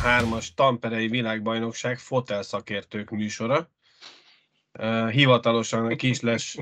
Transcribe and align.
2023-as 0.00 0.54
Tamperei 0.54 1.08
világbajnokság 1.08 1.98
fotel 1.98 2.42
szakértők 2.42 3.10
műsora. 3.10 3.70
Hivatalosan 5.10 5.96
Kisles 5.96 6.56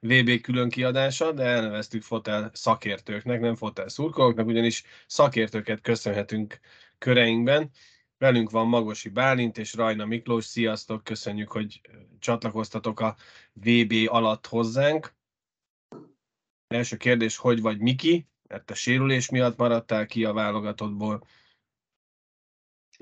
VB 0.00 0.40
külön 0.40 0.68
kiadása, 0.68 1.32
de 1.32 1.42
elneveztük 1.42 2.02
fotel 2.02 2.50
szakértőknek, 2.54 3.40
nem 3.40 3.54
fotel 3.54 3.88
szurkolóknak, 3.88 4.46
ugyanis 4.46 4.84
szakértőket 5.06 5.80
köszönhetünk 5.80 6.60
köreinkben. 6.98 7.70
Velünk 8.18 8.50
van 8.50 8.66
Magosi 8.66 9.08
Bálint 9.08 9.58
és 9.58 9.74
Rajna 9.74 10.06
Miklós. 10.06 10.44
Sziasztok, 10.44 11.04
köszönjük, 11.04 11.50
hogy 11.50 11.80
csatlakoztatok 12.18 13.00
a 13.00 13.16
VB 13.52 13.94
alatt 14.06 14.46
hozzánk. 14.46 15.14
Első 16.68 16.96
kérdés, 16.96 17.36
hogy 17.36 17.60
vagy 17.60 17.78
Miki? 17.78 18.26
Mert 18.48 18.70
a 18.70 18.74
sérülés 18.74 19.30
miatt 19.30 19.56
maradtál 19.56 20.06
ki 20.06 20.24
a 20.24 20.32
válogatottból. 20.32 21.26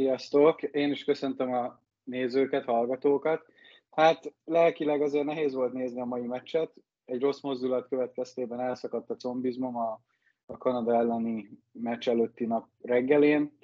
Sziasztok! 0.01 0.63
Én 0.63 0.91
is 0.91 1.05
köszöntöm 1.05 1.53
a 1.53 1.81
nézőket, 2.05 2.65
hallgatókat. 2.65 3.47
Hát 3.91 4.33
lelkileg 4.45 5.03
azért 5.03 5.25
nehéz 5.25 5.55
volt 5.55 5.73
nézni 5.73 6.01
a 6.01 6.05
mai 6.05 6.27
meccset. 6.27 6.73
Egy 7.05 7.21
rossz 7.21 7.41
mozdulat 7.41 7.89
következtében 7.89 8.61
elszakadt 8.61 9.11
a 9.11 9.17
combizmom 9.17 9.77
a, 9.77 10.01
a 10.47 10.57
Kanada 10.57 10.95
elleni 10.95 11.51
meccs 11.73 12.09
előtti 12.09 12.47
nap 12.47 12.67
reggelén, 12.83 13.59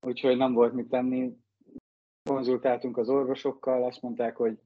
úgyhogy 0.00 0.36
nem 0.36 0.52
volt 0.52 0.72
mit 0.72 0.88
tenni. 0.88 1.36
Konzultáltunk 2.30 2.96
az 2.96 3.08
orvosokkal, 3.08 3.84
azt 3.84 4.02
mondták, 4.02 4.36
hogy, 4.36 4.58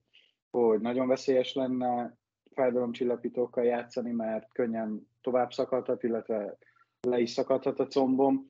hogy 0.51 0.81
nagyon 0.81 1.09
veszélyes 1.09 1.55
lenne 1.55 2.17
fájdalomcsillapítókkal 2.55 3.65
játszani, 3.65 4.11
mert 4.11 4.53
könnyen 4.53 5.09
tovább 5.21 5.53
szakadhat, 5.53 6.03
illetve 6.03 6.59
le 7.01 7.19
is 7.19 7.31
szakadhat 7.31 7.81
a 7.81 7.87
combom 7.87 8.47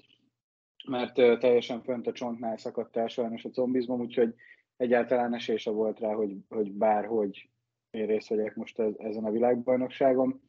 mert 0.91 1.15
teljesen 1.15 1.83
fönt 1.83 2.07
a 2.07 2.13
csontnál 2.13 2.57
szakadt 2.57 2.97
el 2.97 3.09
sajnos 3.09 3.45
a 3.45 3.49
combizmom, 3.49 4.01
úgyhogy 4.01 4.35
egyáltalán 4.77 5.35
esése 5.35 5.71
volt 5.71 5.99
rá, 5.99 6.13
hogy, 6.13 6.37
hogy 6.49 6.73
bárhogy 6.73 7.49
én 7.91 8.07
részt 8.07 8.29
vegyek 8.29 8.57
most 8.57 8.79
ez, 8.79 8.93
ezen 8.99 9.25
a 9.25 9.31
világbajnokságon. 9.31 10.41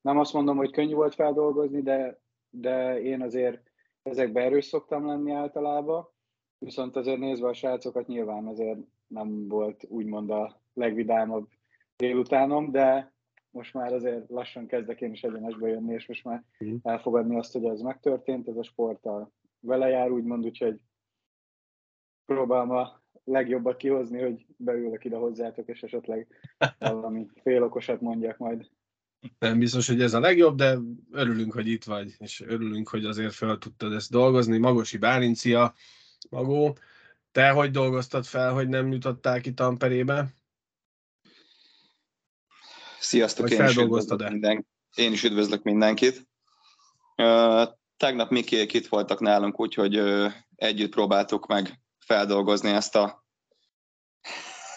Nem 0.00 0.18
azt 0.18 0.32
mondom, 0.32 0.56
hogy 0.56 0.70
könnyű 0.70 0.94
volt 0.94 1.14
feldolgozni, 1.14 1.82
de, 1.82 2.20
de 2.50 3.00
én 3.02 3.22
azért 3.22 3.70
ezekben 4.02 4.44
erős 4.44 4.64
szoktam 4.64 5.06
lenni 5.06 5.32
általában, 5.32 6.08
viszont 6.58 6.96
azért 6.96 7.18
nézve 7.18 7.48
a 7.48 7.54
srácokat 7.54 8.06
nyilván 8.06 8.46
azért 8.46 8.78
nem 9.06 9.48
volt 9.48 9.84
úgymond 9.88 10.30
a 10.30 10.60
legvidámabb 10.74 11.48
délutánom, 11.96 12.70
de 12.70 13.12
most 13.50 13.74
már 13.74 13.92
azért 13.92 14.30
lassan 14.30 14.66
kezdek 14.66 15.00
én 15.00 15.12
is 15.12 15.22
egyenesbe 15.22 15.68
jönni, 15.68 15.92
és 15.92 16.06
most 16.06 16.24
már 16.24 16.44
mm. 16.64 16.76
elfogadni 16.82 17.36
azt, 17.36 17.52
hogy 17.52 17.64
ez 17.64 17.80
megtörtént, 17.80 18.48
ez 18.48 18.56
a 18.56 18.62
sporttal 18.62 19.32
vele 19.60 19.88
jár, 19.88 20.10
úgymond, 20.10 20.44
úgyhogy 20.44 20.80
próbálom 22.24 22.70
a 22.70 23.02
legjobbat 23.24 23.76
kihozni, 23.76 24.20
hogy 24.20 24.46
beülök 24.56 25.04
ide 25.04 25.16
hozzátok, 25.16 25.68
és 25.68 25.82
esetleg 25.82 26.26
valami 26.78 27.26
félokosat 27.42 28.00
mondjak 28.00 28.36
majd. 28.36 28.68
Nem 29.38 29.58
biztos, 29.58 29.86
hogy 29.86 30.02
ez 30.02 30.14
a 30.14 30.20
legjobb, 30.20 30.56
de 30.56 30.78
örülünk, 31.10 31.52
hogy 31.52 31.66
itt 31.66 31.84
vagy, 31.84 32.14
és 32.18 32.40
örülünk, 32.40 32.88
hogy 32.88 33.04
azért 33.04 33.34
fel 33.34 33.58
tudtad 33.58 33.92
ezt 33.92 34.10
dolgozni. 34.10 34.58
Magosi 34.58 34.98
Bálincia, 34.98 35.74
Magó, 36.30 36.76
te 37.32 37.50
hogy 37.50 37.70
dolgoztad 37.70 38.24
fel, 38.24 38.52
hogy 38.52 38.68
nem 38.68 38.92
jutottál 38.92 39.40
ki 39.40 39.54
Tamperébe? 39.54 40.26
Sziasztok, 42.98 43.50
én 43.50 43.64
is, 43.64 43.76
üdvözlök 43.76 44.30
minden, 44.30 44.66
én 44.94 45.12
is 45.12 45.24
üdvözlök 45.24 45.62
mindenkit. 45.62 46.28
Tegnap 47.96 48.30
Mikiék 48.30 48.72
itt 48.72 48.86
voltak 48.86 49.20
nálunk, 49.20 49.60
úgyhogy 49.60 50.02
együtt 50.54 50.90
próbáltuk 50.90 51.46
meg 51.46 51.80
feldolgozni 51.98 52.70
ezt 52.70 52.96
a 52.96 53.24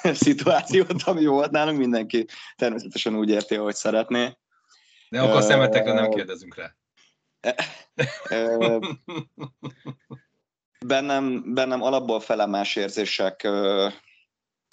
szituációt, 0.23 1.03
ami 1.03 1.25
volt 1.25 1.51
nálunk. 1.51 1.77
Mindenki 1.77 2.25
természetesen 2.55 3.15
úgy 3.15 3.29
érti, 3.29 3.55
ahogy 3.55 3.75
szeretné. 3.75 4.37
De 5.09 5.21
akkor 5.21 5.35
a 5.35 5.41
szemetekre 5.41 5.93
nem 5.93 6.09
kérdezünk 6.09 6.55
rá. 6.55 6.75
bennem, 10.85 11.53
bennem 11.53 11.81
alapból 11.81 12.19
felemás 12.19 12.75
érzések 12.75 13.47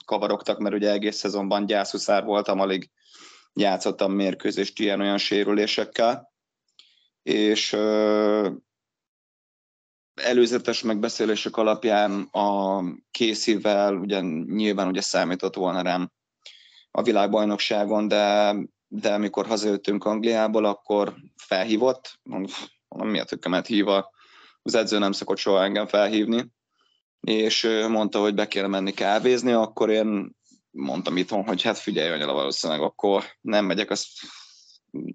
kavarogtak, 0.04 0.58
mert 0.58 0.74
ugye 0.74 0.90
egész 0.90 1.16
szezonban 1.16 1.66
gyászhuszár 1.66 2.24
voltam, 2.24 2.60
alig 2.60 2.90
játszottam 3.52 4.12
mérkőzést 4.12 4.78
ilyen-olyan 4.78 5.18
sérülésekkel 5.18 6.34
és 7.26 7.72
előzetes 10.14 10.82
megbeszélések 10.82 11.56
alapján 11.56 12.20
a 12.22 12.82
készível 13.10 13.94
ugye 13.94 14.20
nyilván 14.44 14.88
ugye 14.88 15.00
számított 15.00 15.54
volna 15.54 15.82
rám 15.82 16.12
a 16.90 17.02
világbajnokságon, 17.02 18.08
de, 18.08 18.56
de 18.88 19.14
amikor 19.14 19.46
hazajöttünk 19.46 20.04
Angliából, 20.04 20.64
akkor 20.64 21.14
felhívott, 21.36 22.20
mondom, 22.22 23.10
miért 23.10 23.28
tökömet 23.28 23.66
hív 23.66 23.86
az 24.62 24.74
edző 24.74 24.98
nem 24.98 25.12
szokott 25.12 25.38
soha 25.38 25.62
engem 25.62 25.86
felhívni, 25.86 26.50
és 27.20 27.68
mondta, 27.88 28.20
hogy 28.20 28.34
be 28.34 28.48
kéne 28.48 28.66
menni 28.66 28.92
kávézni, 28.92 29.52
akkor 29.52 29.90
én 29.90 30.36
mondtam 30.70 31.16
itthon, 31.16 31.44
hogy 31.44 31.62
hát 31.62 31.78
figyelj 31.78 32.10
anyala 32.10 32.32
valószínűleg, 32.32 32.82
akkor 32.82 33.24
nem 33.40 33.64
megyek, 33.64 33.90
azt 33.90 34.08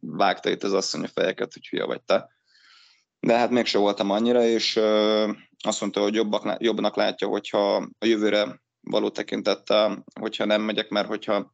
vágta 0.02 0.50
itt 0.50 0.64
az 0.64 0.74
asszony 0.74 1.04
a 1.04 1.08
fejeket, 1.08 1.54
hogy 1.54 1.68
hülye 1.68 1.86
vagy 1.86 2.02
te. 2.02 2.30
De 3.20 3.38
hát 3.38 3.50
mégse 3.50 3.78
voltam 3.78 4.10
annyira, 4.10 4.44
és 4.44 4.76
azt 5.60 5.82
mondta, 5.82 6.02
hogy 6.02 6.14
jobbak, 6.14 6.56
jobbnak 6.62 6.96
látja, 6.96 7.28
hogyha 7.28 7.76
a 7.76 8.06
jövőre 8.06 8.62
való 8.82 9.10
tekintettel, 9.10 10.04
hogyha 10.20 10.46
nem 10.46 10.62
megyek, 10.62 10.90
mert 10.90 11.08
hogyha 11.08 11.54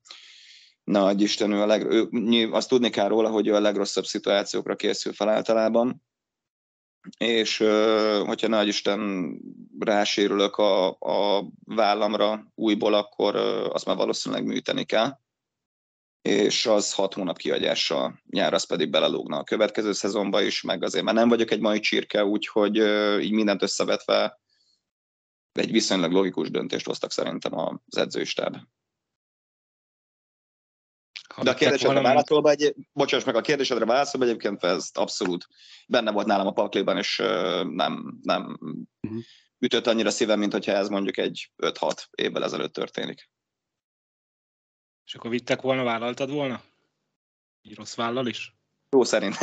na, 0.83 1.09
egy 1.09 1.22
Isten, 1.22 1.51
ő 1.51 1.61
a 1.61 1.66
leg, 1.66 1.85
ő, 1.91 2.51
azt 2.51 2.69
tudni 2.69 2.89
kell 2.89 3.07
róla, 3.07 3.29
hogy 3.29 3.47
ő 3.47 3.53
a 3.53 3.59
legrosszabb 3.59 4.06
szituációkra 4.06 4.75
készül 4.75 5.13
fel 5.13 5.29
általában, 5.29 6.03
és 7.17 7.57
hogyha 8.25 8.47
nagy 8.47 8.67
Isten 8.67 9.33
rásérülök 9.79 10.56
a, 10.56 10.88
a 10.89 11.45
vállamra 11.66 12.51
újból, 12.56 12.94
akkor 12.94 13.35
azt 13.73 13.85
már 13.85 13.95
valószínűleg 13.95 14.45
műteni 14.45 14.83
kell 14.83 15.17
és 16.22 16.66
az 16.66 16.94
hat 16.94 17.13
hónap 17.13 17.38
kiagyása 17.38 18.19
nyár, 18.29 18.53
az 18.53 18.63
pedig 18.63 18.89
belelógna 18.89 19.38
a 19.38 19.44
következő 19.44 19.91
szezonba 19.91 20.41
is, 20.41 20.61
meg 20.61 20.83
azért 20.83 21.03
már 21.03 21.13
nem 21.13 21.29
vagyok 21.29 21.51
egy 21.51 21.59
mai 21.59 21.79
csirke, 21.79 22.25
úgyhogy 22.25 22.75
így 23.23 23.31
mindent 23.31 23.61
összevetve 23.61 24.39
egy 25.51 25.72
viszonylag 25.72 26.11
logikus 26.11 26.50
döntést 26.50 26.85
hoztak 26.85 27.11
szerintem 27.11 27.57
az 27.57 27.97
edzői 27.97 28.25
stáb. 28.25 28.57
De 31.41 31.50
a 31.50 31.53
kérdésedre 31.53 31.88
valami... 31.88 32.07
válaszolva, 32.07 32.50
egy, 32.50 32.75
bocsáss 32.94 33.23
meg, 33.23 33.35
a 33.35 33.41
kérdésedre 33.41 33.85
válaszolva 33.85 34.27
egyébként 34.27 34.63
ez 34.63 34.89
abszolút 34.94 35.47
benne 35.88 36.11
volt 36.11 36.27
nálam 36.27 36.47
a 36.47 36.51
pakliban, 36.51 36.97
és 36.97 37.17
nem, 37.63 38.19
nem 38.22 38.57
uh-huh. 39.01 39.22
ütött 39.59 39.88
annyira 39.88 40.09
szívem, 40.09 40.39
mint 40.39 40.51
hogyha 40.51 40.72
ez 40.72 40.89
mondjuk 40.89 41.17
egy 41.17 41.51
5-6 41.57 42.03
évvel 42.11 42.44
ezelőtt 42.44 42.73
történik. 42.73 43.29
És 45.07 45.16
akkor 45.16 45.29
vittek 45.29 45.62
volna, 45.62 45.84
vállaltad 45.84 46.31
volna? 46.31 46.62
Így 47.62 47.75
rossz 47.75 47.95
vállal 47.95 48.28
is? 48.28 48.56
Jó 48.90 49.03
szerint. 49.03 49.35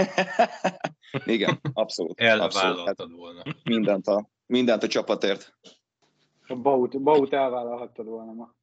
Igen, 1.24 1.60
abszolút. 1.72 2.20
Elvállaltad 2.20 2.88
abszolút. 2.88 3.16
volna. 3.16 3.42
Mindent 3.64 4.06
a, 4.06 4.30
mindent 4.46 4.82
a 4.82 4.86
csapatért. 4.86 5.58
A 6.46 6.54
Baut, 6.54 7.02
Baut 7.02 7.32
elvállalhattad 7.32 8.06
volna 8.06 8.32
ma. 8.32 8.54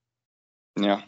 Ja. 0.81 1.03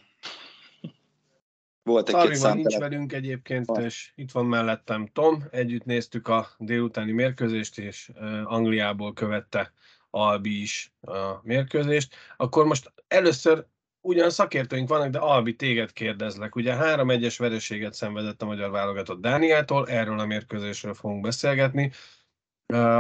Volt 1.84 2.10
egy 2.10 2.40
van, 2.40 2.58
nincs 2.58 2.78
velünk 2.78 3.14
egyébként, 3.14 3.66
van. 3.66 3.84
és 3.84 4.12
itt 4.16 4.32
van 4.32 4.46
mellettem 4.46 5.08
Tom. 5.08 5.44
Együtt 5.52 5.86
néztük 5.86 6.28
a 6.28 6.48
délutáni 6.58 7.12
mérkőzést, 7.12 7.80
és 7.80 8.12
Angliából 8.44 9.14
követte 9.14 9.74
Albi 10.10 10.62
is 10.62 10.94
a 11.02 11.40
mérkőzést. 11.42 12.16
Akkor 12.38 12.66
most 12.66 12.94
először 13.08 13.66
ugyan 14.04 14.30
szakértőink 14.30 14.90
vannak, 14.90 15.10
de 15.10 15.18
Albi, 15.18 15.56
téged 15.56 15.94
kérdezlek. 15.94 16.56
Ugye 16.56 16.74
három 16.74 17.10
egyes 17.10 17.38
vereséget 17.38 17.94
szenvedett 17.94 18.42
a 18.42 18.46
magyar 18.46 18.72
válogatott 18.72 19.22
Dániától, 19.22 19.88
erről 19.88 20.20
a 20.20 20.26
mérkőzésről 20.26 20.94
fogunk 20.94 21.22
beszélgetni. 21.22 21.92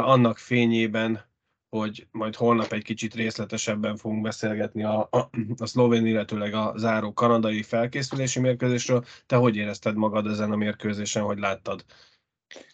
Annak 0.04 0.38
fényében, 0.38 1.32
hogy 1.70 2.08
majd 2.12 2.36
holnap 2.36 2.72
egy 2.72 2.84
kicsit 2.84 3.16
részletesebben 3.16 3.96
fogunk 3.98 4.22
beszélgetni 4.22 4.84
a, 4.84 5.08
a, 5.12 5.30
a 5.58 5.66
szlovén, 5.66 6.06
illetőleg 6.06 6.54
a 6.54 6.74
záró 6.76 7.14
kanadai 7.14 7.64
felkészülési 7.64 8.40
mérkőzésről. 8.40 9.06
Te 9.26 9.36
hogy 9.36 9.56
érezted 9.56 9.96
magad 9.96 10.28
ezen 10.28 10.52
a 10.52 10.56
mérkőzésen, 10.56 11.24
hogy 11.24 11.38
láttad? 11.38 11.86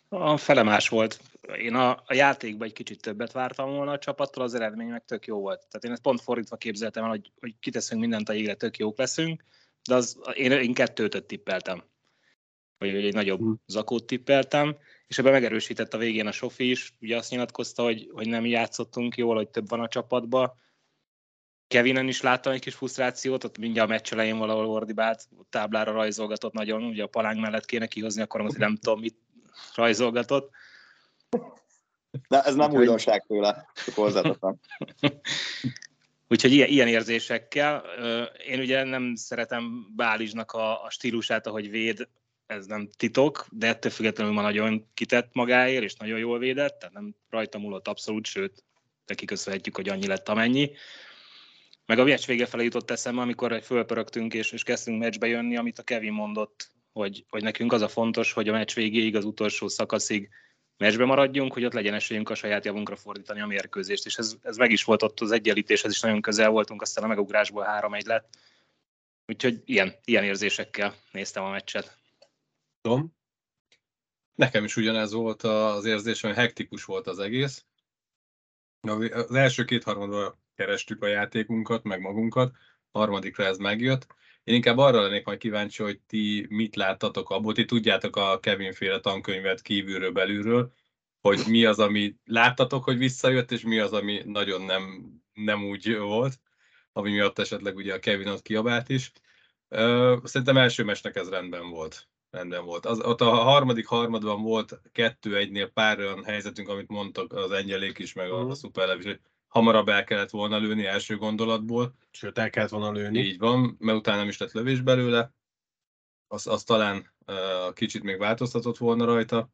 A 0.09 0.37
fele 0.37 0.63
más 0.63 0.89
volt. 0.89 1.19
Én 1.57 1.75
a, 1.75 1.89
a 2.05 2.13
játékban 2.13 2.67
egy 2.67 2.73
kicsit 2.73 3.01
többet 3.01 3.31
vártam 3.31 3.69
volna 3.69 3.91
a 3.91 3.97
csapattól, 3.97 4.43
az 4.43 4.53
eredmény 4.53 4.87
meg 4.87 5.05
tök 5.05 5.25
jó 5.25 5.39
volt. 5.39 5.59
Tehát 5.59 5.83
én 5.83 5.91
ezt 5.91 6.01
pont 6.01 6.21
fordítva 6.21 6.57
képzeltem 6.57 7.03
el, 7.03 7.09
hogy, 7.09 7.31
hogy 7.39 7.55
kiteszünk 7.59 8.01
mindent 8.01 8.29
a 8.29 8.33
égre, 8.33 8.53
tök 8.53 8.77
jók 8.77 8.97
leszünk, 8.97 9.43
de 9.89 9.95
az, 9.95 10.19
én, 10.33 10.51
én 10.51 10.73
kettőt 10.73 11.25
tippeltem. 11.25 11.83
vagy 12.77 12.89
egy 12.89 13.13
nagyobb 13.13 13.39
hmm. 13.39 13.61
zakót 13.65 14.05
tippeltem, 14.05 14.77
és 15.07 15.17
ebben 15.17 15.31
megerősített 15.31 15.93
a 15.93 15.97
végén 15.97 16.27
a 16.27 16.31
Sofi 16.31 16.69
is, 16.69 16.93
ugye 17.01 17.17
azt 17.17 17.29
nyilatkozta, 17.29 17.83
hogy, 17.83 18.09
hogy 18.11 18.27
nem 18.27 18.45
játszottunk 18.45 19.17
jól, 19.17 19.35
hogy 19.35 19.49
több 19.49 19.69
van 19.69 19.79
a 19.79 19.87
csapatban. 19.87 20.51
Kevinen 21.67 22.07
is 22.07 22.21
láttam 22.21 22.53
egy 22.53 22.61
kis 22.61 22.75
frusztrációt, 22.75 23.43
ott 23.43 23.57
mindjárt 23.57 23.89
a 23.89 23.91
meccs 23.91 24.11
elején 24.13 24.37
valahol 24.37 24.67
ordibált, 24.67 25.27
táblára 25.49 25.91
rajzolgatott 25.91 26.53
nagyon, 26.53 26.83
ugye 26.83 27.03
a 27.03 27.07
palánk 27.07 27.39
mellett 27.39 27.65
kéne 27.65 27.87
kihozni, 27.87 28.21
akkor 28.21 28.41
most 28.41 28.57
nem 28.57 28.75
tudom, 28.75 28.99
mit 28.99 29.15
rajzolgatott. 29.75 30.51
De 32.27 32.41
ez 32.41 32.55
nem 32.55 32.71
újdonság 32.71 33.25
tőle, 33.27 33.69
csak 33.85 33.95
hozzáteszem. 33.95 34.59
Úgyhogy 36.31 36.51
ilyen, 36.51 36.69
ilyen 36.69 36.87
érzésekkel. 36.87 37.83
Én 38.47 38.59
ugye 38.59 38.83
nem 38.83 39.15
szeretem 39.15 39.93
Bálizsnak 39.95 40.51
a, 40.51 40.83
a 40.83 40.89
stílusát, 40.89 41.47
ahogy 41.47 41.69
véd, 41.69 42.07
ez 42.45 42.65
nem 42.65 42.89
titok, 42.97 43.47
de 43.51 43.67
ettől 43.67 43.91
függetlenül 43.91 44.33
ma 44.33 44.41
nagyon 44.41 44.87
kitett 44.93 45.33
magáért, 45.33 45.83
és 45.83 45.95
nagyon 45.95 46.19
jól 46.19 46.39
védett, 46.39 46.79
tehát 46.79 46.93
nem 46.93 47.15
rajta 47.29 47.57
múlott 47.57 47.87
abszolút, 47.87 48.25
sőt, 48.25 48.63
neki 49.05 49.25
köszönhetjük, 49.25 49.75
hogy 49.75 49.89
annyi 49.89 50.07
lett 50.07 50.29
amennyi. 50.29 50.71
Meg 51.85 51.99
a 51.99 52.03
meccs 52.03 52.25
vége 52.25 52.45
felé 52.45 52.63
jutott 52.63 52.91
eszembe, 52.91 53.21
amikor 53.21 53.61
fölpörögtünk 53.63 54.33
és, 54.33 54.51
és 54.51 54.63
kezdtünk 54.63 54.99
meccsbe 54.99 55.27
jönni, 55.27 55.57
amit 55.57 55.79
a 55.79 55.83
Kevin 55.83 56.11
mondott, 56.11 56.71
hogy, 56.91 57.25
hogy 57.29 57.43
nekünk 57.43 57.73
az 57.73 57.81
a 57.81 57.87
fontos, 57.87 58.33
hogy 58.33 58.47
a 58.47 58.51
meccs 58.51 58.73
végéig, 58.73 59.15
az 59.15 59.25
utolsó 59.25 59.67
szakaszig 59.67 60.29
meccsbe 60.79 61.05
maradjunk, 61.05 61.53
hogy 61.53 61.65
ott 61.65 61.73
legyen 61.73 61.93
esélyünk 61.93 62.29
a 62.29 62.35
saját 62.35 62.65
javunkra 62.65 62.95
fordítani 62.95 63.41
a 63.41 63.45
mérkőzést, 63.45 64.05
és 64.05 64.15
ez, 64.15 64.35
ez 64.41 64.57
meg 64.57 64.71
is 64.71 64.83
volt 64.83 65.03
ott 65.03 65.19
az 65.19 65.31
egyenlítéshez 65.31 65.91
is 65.91 65.99
nagyon 65.99 66.21
közel 66.21 66.49
voltunk, 66.49 66.81
aztán 66.81 67.03
a 67.03 67.07
megugrásból 67.07 67.65
3-1 67.67 68.05
lett. 68.05 68.37
Úgyhogy 69.27 69.61
ilyen, 69.65 69.95
ilyen 70.05 70.23
érzésekkel 70.23 70.95
néztem 71.11 71.43
a 71.43 71.49
meccset. 71.49 71.97
Tom? 72.81 73.17
Nekem 74.35 74.63
is 74.63 74.75
ugyanez 74.75 75.11
volt 75.11 75.43
az 75.43 75.85
érzésem, 75.85 76.29
hogy 76.29 76.39
hektikus 76.39 76.83
volt 76.83 77.07
az 77.07 77.19
egész. 77.19 77.65
Az 79.11 79.33
első 79.33 79.65
két 79.65 79.83
harmadban 79.83 80.39
kerestük 80.55 81.03
a 81.03 81.07
játékunkat, 81.07 81.83
meg 81.83 82.01
magunkat, 82.01 82.55
harmadikra 82.91 83.45
ez 83.45 83.57
megjött. 83.57 84.07
Én 84.49 84.55
inkább 84.55 84.77
arra 84.77 85.01
lennék 85.01 85.25
majd 85.25 85.37
kíváncsi, 85.37 85.83
hogy 85.83 85.99
ti 85.99 86.45
mit 86.49 86.75
láttatok 86.75 87.29
abból, 87.29 87.53
ti 87.53 87.65
tudjátok 87.65 88.15
a 88.15 88.39
Kevin 88.39 88.73
féle 88.73 88.99
tankönyvet 88.99 89.61
kívülről, 89.61 90.11
belülről, 90.11 90.73
hogy 91.21 91.43
mi 91.47 91.65
az, 91.65 91.79
ami 91.79 92.15
láttatok, 92.25 92.83
hogy 92.83 92.97
visszajött, 92.97 93.51
és 93.51 93.61
mi 93.61 93.79
az, 93.79 93.93
ami 93.93 94.21
nagyon 94.25 94.61
nem, 94.61 95.13
nem 95.33 95.63
úgy 95.63 95.97
volt, 95.97 96.39
ami 96.93 97.11
miatt 97.11 97.39
esetleg 97.39 97.75
ugye 97.75 97.93
a 97.93 97.99
Kevin 97.99 98.27
ott 98.27 98.41
kiabált 98.41 98.89
is. 98.89 99.11
Szerintem 100.23 100.57
első 100.57 100.83
mesnek 100.83 101.15
ez 101.15 101.29
rendben 101.29 101.69
volt. 101.69 102.07
Rendben 102.29 102.65
volt. 102.65 102.85
Az, 102.85 103.01
ott 103.01 103.21
a 103.21 103.29
harmadik 103.29 103.87
harmadban 103.87 104.41
volt 104.41 104.81
kettő-egynél 104.91 105.67
pár 105.67 105.99
olyan 105.99 106.23
helyzetünk, 106.23 106.69
amit 106.69 106.87
mondtak 106.87 107.33
az 107.33 107.51
Engyelék 107.51 107.99
is, 107.99 108.13
meg 108.13 108.31
a, 108.31 108.39
a 108.39 108.43
mhm. 108.43 108.51
Szuperlev 108.51 108.99
is, 108.99 109.05
hogy 109.05 109.19
hamarabb 109.49 109.89
el 109.89 110.03
kellett 110.03 110.29
volna 110.29 110.57
lőni 110.57 110.85
első 110.85 111.17
gondolatból. 111.17 111.93
Sőt, 112.11 112.37
el 112.37 112.49
kellett 112.49 112.69
volna 112.69 112.91
lőni. 112.91 113.19
Így 113.19 113.37
van, 113.37 113.75
mert 113.79 113.97
utána 113.97 114.17
nem 114.17 114.27
is 114.27 114.37
lett 114.37 114.51
lövés 114.51 114.81
belőle. 114.81 115.33
Az, 116.27 116.47
az 116.47 116.63
talán 116.63 117.13
uh, 117.25 117.73
kicsit 117.73 118.03
még 118.03 118.17
változtatott 118.17 118.77
volna 118.77 119.05
rajta. 119.05 119.49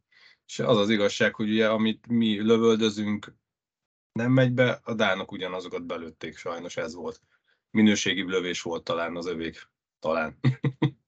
És 0.47 0.59
az 0.59 0.77
az 0.77 0.89
igazság, 0.89 1.35
hogy 1.35 1.49
ugye, 1.49 1.69
amit 1.69 2.07
mi 2.07 2.41
lövöldözünk, 2.41 3.35
nem 4.11 4.31
megy 4.31 4.51
be, 4.51 4.79
a 4.83 4.93
dánok 4.93 5.31
ugyanazokat 5.31 5.85
belőtték, 5.85 6.37
sajnos 6.37 6.77
ez 6.77 6.95
volt. 6.95 7.21
Minőségi 7.69 8.23
lövés 8.23 8.61
volt 8.61 8.83
talán 8.83 9.15
az 9.15 9.25
övék. 9.25 9.69
Talán. 9.99 10.39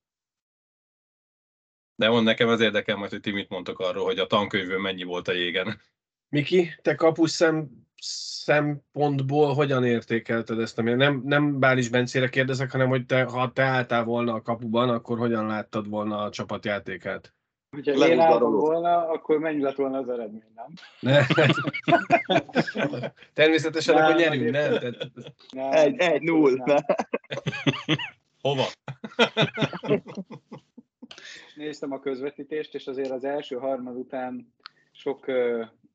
De 1.95 2.09
mond 2.09 2.23
nekem 2.25 2.47
az 2.47 2.59
érdekel 2.59 2.95
majd, 2.95 3.11
hogy 3.11 3.19
ti 3.19 3.31
mit 3.31 3.49
mondtok 3.49 3.79
arról, 3.79 4.03
hogy 4.03 4.19
a 4.19 4.27
tankönyvön 4.27 4.81
mennyi 4.81 5.03
volt 5.03 5.27
a 5.27 5.31
jégen. 5.31 5.81
Miki, 6.29 6.75
te 6.81 6.95
kapus 6.95 7.31
szem, 7.31 7.86
szempontból 8.01 9.53
hogyan 9.53 9.85
értékelted 9.85 10.59
ezt? 10.59 10.81
Nem, 10.81 11.21
nem 11.25 11.59
Bális 11.59 11.89
Bencére 11.89 12.29
kérdezek, 12.29 12.71
hanem 12.71 12.87
hogy 12.87 13.05
te, 13.05 13.23
ha 13.23 13.51
te 13.51 13.63
álltál 13.63 14.03
volna 14.03 14.33
a 14.33 14.41
kapuban, 14.41 14.89
akkor 14.89 15.17
hogyan 15.17 15.47
láttad 15.47 15.89
volna 15.89 16.17
a 16.17 16.29
csapatjátékát? 16.29 17.33
Ha 17.69 18.07
én 18.07 18.19
álltam 18.19 18.51
volna, 18.51 19.09
akkor 19.09 19.39
mennyi 19.39 19.61
lett 19.61 19.75
volna 19.75 19.97
az 19.97 20.09
eredmény, 20.09 20.51
nem? 20.55 20.73
Ne. 20.99 21.25
Természetesen 23.33 23.95
nem, 23.95 24.03
akkor 24.03 24.15
nyerünk, 24.15 24.51
nem? 24.51 24.69
Tehát... 24.69 25.11
nem? 25.51 25.71
Egy, 25.71 25.99
egy, 25.99 26.21
null. 26.21 26.63
Hova? 28.41 28.65
Néztem 31.55 31.91
a 31.91 31.99
közvetítést, 31.99 32.75
és 32.75 32.87
azért 32.87 33.11
az 33.11 33.23
első 33.23 33.55
harmad 33.55 33.95
után 33.95 34.53
sok 34.91 35.25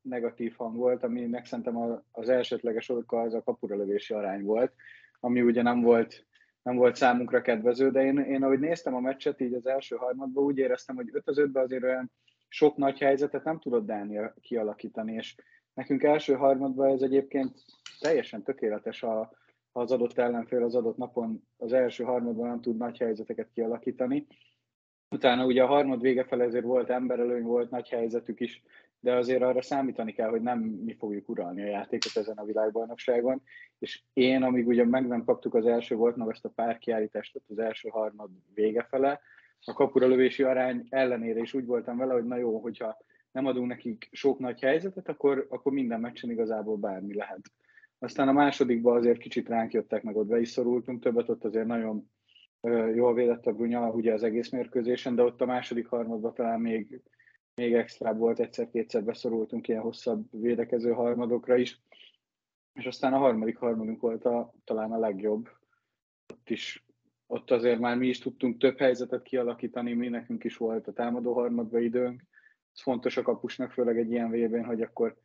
negatív 0.02 0.54
hang 0.56 0.76
volt, 0.76 1.02
ami 1.02 1.30
szerintem 1.42 2.02
az 2.12 2.28
elsődleges 2.28 2.88
oka 2.88 3.20
az 3.20 3.34
a 3.34 3.42
kapuralövési 3.42 4.14
arány 4.14 4.44
volt, 4.44 4.72
ami 5.20 5.42
ugye 5.42 5.62
nem 5.62 5.80
volt, 5.80 6.26
nem 6.62 6.76
volt 6.76 6.96
számunkra 6.96 7.40
kedvező, 7.40 7.90
de 7.90 8.02
én, 8.04 8.18
én 8.18 8.42
ahogy 8.42 8.58
néztem 8.58 8.94
a 8.94 9.00
meccset 9.00 9.40
így 9.40 9.54
az 9.54 9.66
első 9.66 9.96
harmadban, 9.96 10.44
úgy 10.44 10.58
éreztem, 10.58 10.96
hogy 10.96 11.08
5 11.12 11.28
az 11.28 11.38
5 11.38 11.56
azért 11.56 11.82
olyan 11.82 12.10
sok 12.48 12.76
nagy 12.76 12.98
helyzetet 12.98 13.44
nem 13.44 13.58
tudott 13.58 13.86
Dánia 13.86 14.34
kialakítani, 14.40 15.12
és 15.12 15.34
nekünk 15.74 16.02
első 16.02 16.34
harmadban 16.34 16.88
ez 16.88 17.02
egyébként 17.02 17.64
teljesen 18.00 18.42
tökéletes, 18.42 19.02
a, 19.02 19.30
az 19.72 19.92
adott 19.92 20.18
ellenfél 20.18 20.62
az 20.62 20.74
adott 20.74 20.96
napon 20.96 21.46
az 21.56 21.72
első 21.72 22.04
harmadban 22.04 22.48
nem 22.48 22.60
tud 22.60 22.76
nagy 22.76 22.98
helyzeteket 22.98 23.50
kialakítani. 23.54 24.26
Utána 25.10 25.44
ugye 25.44 25.62
a 25.62 25.66
harmad 25.66 26.00
vége 26.00 26.24
fel 26.24 26.42
ezért 26.42 26.64
volt 26.64 26.90
emberelőny, 26.90 27.42
volt 27.42 27.70
nagy 27.70 27.88
helyzetük 27.88 28.40
is, 28.40 28.62
de 29.02 29.16
azért 29.16 29.42
arra 29.42 29.62
számítani 29.62 30.12
kell, 30.12 30.28
hogy 30.28 30.42
nem 30.42 30.58
mi 30.58 30.94
fogjuk 30.94 31.28
uralni 31.28 31.62
a 31.62 31.66
játékot 31.66 32.16
ezen 32.16 32.36
a 32.36 32.44
világbajnokságon, 32.44 33.42
és 33.78 34.02
én, 34.12 34.42
amíg 34.42 34.66
ugye 34.66 34.84
meg 34.84 35.06
nem 35.06 35.24
kaptuk 35.24 35.54
az 35.54 35.66
első 35.66 35.94
volt 35.94 36.16
meg 36.16 36.28
ezt 36.30 36.44
a 36.44 36.52
pár 36.54 36.78
kiállítást 36.78 37.36
ott 37.36 37.48
az 37.48 37.58
első 37.58 37.88
harmad 37.88 38.30
vége 38.54 38.86
fele, 38.90 39.20
a 39.64 39.72
kapura 39.72 40.06
lövési 40.06 40.42
arány 40.42 40.86
ellenére 40.88 41.40
is 41.40 41.54
úgy 41.54 41.66
voltam 41.66 41.96
vele, 41.96 42.12
hogy 42.12 42.24
na 42.24 42.36
jó, 42.36 42.58
hogyha 42.58 42.96
nem 43.32 43.46
adunk 43.46 43.68
nekik 43.68 44.08
sok 44.12 44.38
nagy 44.38 44.60
helyzetet, 44.60 45.08
akkor, 45.08 45.46
akkor 45.50 45.72
minden 45.72 46.00
meccsen 46.00 46.30
igazából 46.30 46.76
bármi 46.76 47.14
lehet. 47.14 47.40
Aztán 47.98 48.28
a 48.28 48.32
másodikban 48.32 48.96
azért 48.96 49.18
kicsit 49.18 49.48
ránk 49.48 49.72
jöttek, 49.72 50.02
meg 50.02 50.16
ott 50.16 50.26
be 50.26 50.40
is 50.40 50.48
szorultunk 50.48 51.02
többet, 51.02 51.28
ott 51.28 51.44
azért 51.44 51.66
nagyon 51.66 52.10
jól 52.94 53.14
védett 53.14 53.46
a 53.46 53.52
Brunya 53.52 53.90
ugye 53.90 54.12
az 54.12 54.22
egész 54.22 54.50
mérkőzésen, 54.50 55.14
de 55.14 55.22
ott 55.22 55.40
a 55.40 55.46
második 55.46 55.86
harmadban 55.86 56.34
talán 56.34 56.60
még 56.60 57.02
még 57.54 57.74
extra 57.74 58.14
volt, 58.14 58.40
egyszer-kétszer 58.40 59.04
beszorultunk 59.04 59.68
ilyen 59.68 59.80
hosszabb 59.80 60.26
védekező 60.30 60.92
harmadokra 60.92 61.56
is, 61.56 61.80
és 62.74 62.86
aztán 62.86 63.12
a 63.12 63.18
harmadik 63.18 63.56
harmadunk 63.56 64.00
volt 64.00 64.24
a, 64.24 64.54
talán 64.64 64.92
a 64.92 64.98
legjobb. 64.98 65.48
Ott 66.32 66.50
is 66.50 66.84
ott 67.32 67.50
azért 67.50 67.78
már 67.78 67.96
mi 67.96 68.08
is 68.08 68.18
tudtunk 68.18 68.58
több 68.58 68.78
helyzetet 68.78 69.22
kialakítani, 69.22 69.92
mi 69.92 70.08
nekünk 70.08 70.44
is 70.44 70.56
volt 70.56 70.86
a 70.86 70.92
támadó 70.92 71.32
harmadba 71.32 71.78
időnk. 71.78 72.22
Ez 72.72 72.82
fontos 72.82 73.16
a 73.16 73.22
kapusnak, 73.22 73.70
főleg 73.70 73.98
egy 73.98 74.10
ilyen 74.10 74.30
vb 74.30 74.64
hogy 74.66 74.82
akkor 74.82 75.16